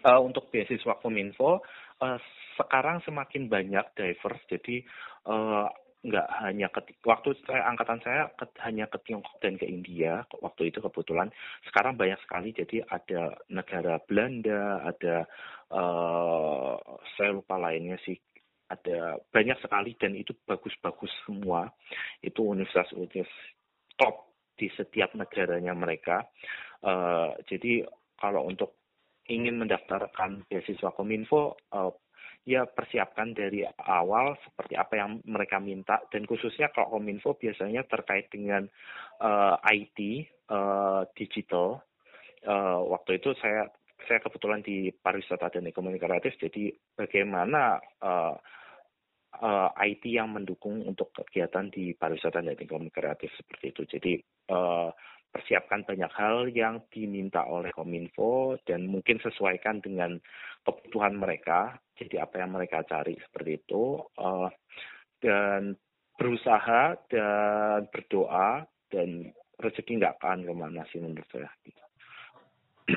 Uh, 0.00 0.20
untuk 0.24 0.48
beasiswa 0.52 0.96
Kominfo 1.00 1.64
uh, 2.00 2.18
sekarang 2.60 3.00
semakin 3.08 3.48
banyak 3.48 3.86
diverse, 3.96 4.44
jadi 4.52 4.84
uh, 5.24 5.68
nggak 6.00 6.28
hanya 6.40 6.72
ke 6.72 6.80
waktu 7.04 7.36
saya 7.44 7.68
angkatan 7.68 8.00
saya 8.00 8.32
ke, 8.32 8.48
hanya 8.64 8.88
ke 8.88 8.96
Tiongkok 9.04 9.36
dan 9.44 9.60
ke 9.60 9.68
India 9.68 10.24
waktu 10.40 10.72
itu 10.72 10.80
kebetulan. 10.80 11.28
Sekarang 11.68 12.00
banyak 12.00 12.16
sekali 12.24 12.56
jadi 12.56 12.80
ada 12.88 13.36
negara 13.52 14.00
Belanda 14.08 14.80
ada 14.80 15.28
uh, 15.68 16.80
saya 17.16 17.36
lupa 17.36 17.60
lainnya 17.60 18.00
sih. 18.00 18.16
Ada 18.70 19.18
banyak 19.34 19.58
sekali 19.60 19.98
dan 19.98 20.14
itu 20.14 20.30
bagus-bagus 20.46 21.10
semua. 21.26 21.68
Itu 22.22 22.46
universitas-universitas 22.46 23.58
top 23.98 24.30
di 24.56 24.72
setiap 24.72 25.12
negaranya 25.12 25.76
mereka. 25.76 26.24
Uh, 26.80 27.36
jadi 27.44 27.84
kalau 28.16 28.48
untuk 28.48 28.80
ingin 29.28 29.60
mendaftarkan 29.60 30.48
beasiswa 30.48 30.96
Kominfo, 30.96 31.60
uh, 31.76 31.92
ya 32.44 32.64
persiapkan 32.64 33.36
dari 33.36 33.62
awal 33.84 34.36
seperti 34.42 34.74
apa 34.76 34.94
yang 34.96 35.20
mereka 35.28 35.60
minta. 35.60 36.00
Dan 36.08 36.24
khususnya 36.24 36.72
kalau 36.72 36.98
Kominfo 36.98 37.36
biasanya 37.36 37.84
terkait 37.84 38.32
dengan 38.32 38.64
uh, 39.20 39.56
IT 39.68 39.98
uh, 40.48 41.04
digital. 41.14 41.84
Uh, 42.40 42.80
waktu 42.88 43.20
itu 43.20 43.36
saya 43.36 43.68
saya 44.08 44.18
kebetulan 44.24 44.64
di 44.64 44.88
pariwisata 44.88 45.52
dan 45.52 45.68
ekonomi 45.68 46.00
kreatif. 46.00 46.36
Jadi 46.40 46.72
bagaimana 46.96 47.76
uh, 48.00 48.34
uh, 49.38 49.70
IT 49.76 50.08
yang 50.08 50.32
mendukung 50.32 50.80
untuk 50.88 51.12
kegiatan 51.12 51.68
di 51.68 51.92
pariwisata 51.92 52.40
dan 52.40 52.56
ekonomi 52.56 52.88
kreatif 52.88 53.28
seperti 53.36 53.64
itu. 53.76 53.82
Jadi 53.84 54.12
uh, 54.50 54.88
persiapkan 55.30 55.86
banyak 55.86 56.10
hal 56.10 56.50
yang 56.50 56.82
diminta 56.90 57.46
oleh 57.46 57.70
Kominfo 57.70 58.58
dan 58.66 58.90
mungkin 58.90 59.22
sesuaikan 59.22 59.78
dengan 59.78 60.18
kebutuhan 60.66 61.14
mereka. 61.14 61.78
Jadi 62.00 62.16
apa 62.16 62.40
yang 62.40 62.56
mereka 62.56 62.80
cari 62.88 63.12
seperti 63.20 63.60
itu 63.60 64.00
uh, 64.00 64.48
dan 65.20 65.76
berusaha 66.16 66.96
dan 67.12 67.84
berdoa 67.92 68.64
dan 68.88 69.28
rezeki 69.60 70.00
nggak 70.00 70.16
akan 70.16 70.48
ke 70.48 70.52
mana 70.56 70.82
sih 70.88 71.00
menurut 71.04 71.28
saya. 71.28 71.52
Gitu. 71.60 71.82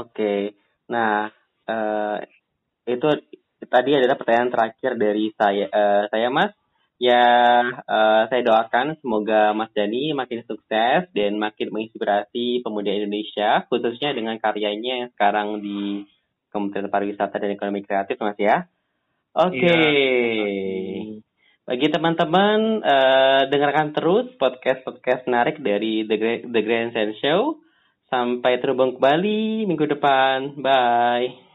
Oke, 0.00 0.56
nah 0.88 1.28
uh, 1.68 2.16
itu 2.88 3.08
tadi 3.68 3.90
adalah 4.00 4.16
pertanyaan 4.16 4.52
terakhir 4.52 4.92
dari 4.96 5.28
saya. 5.36 5.68
Uh, 5.68 6.02
saya 6.08 6.28
Mas, 6.32 6.52
Ya, 7.02 7.66
uh, 7.66 8.22
saya 8.30 8.46
doakan 8.46 8.94
semoga 9.02 9.50
Mas 9.58 9.74
Dani 9.74 10.14
makin 10.14 10.46
sukses 10.46 11.10
dan 11.10 11.34
makin 11.34 11.74
menginspirasi 11.74 12.62
pemuda 12.62 12.94
Indonesia, 12.94 13.66
khususnya 13.66 14.14
dengan 14.14 14.38
karyanya 14.38 15.02
yang 15.02 15.10
sekarang 15.10 15.58
di 15.58 16.06
Kementerian 16.52 16.92
Pariwisata 16.92 17.40
dan 17.40 17.56
Ekonomi 17.56 17.80
Kreatif, 17.80 18.20
Mas 18.20 18.36
ya. 18.36 18.68
Oke. 19.32 19.64
Okay. 19.64 19.80
Ya, 20.36 21.24
Bagi 21.64 21.88
teman-teman, 21.88 22.84
uh, 22.84 23.42
dengarkan 23.48 23.96
terus 23.96 24.28
podcast-podcast 24.36 25.24
menarik 25.24 25.56
dari 25.64 26.04
The, 26.04 26.44
The 26.44 26.60
Grand 26.60 26.92
Sense 26.92 27.16
Show. 27.24 27.64
Sampai 28.12 28.60
terhubung 28.60 29.00
kembali 29.00 29.64
minggu 29.64 29.88
depan. 29.96 30.60
Bye. 30.60 31.51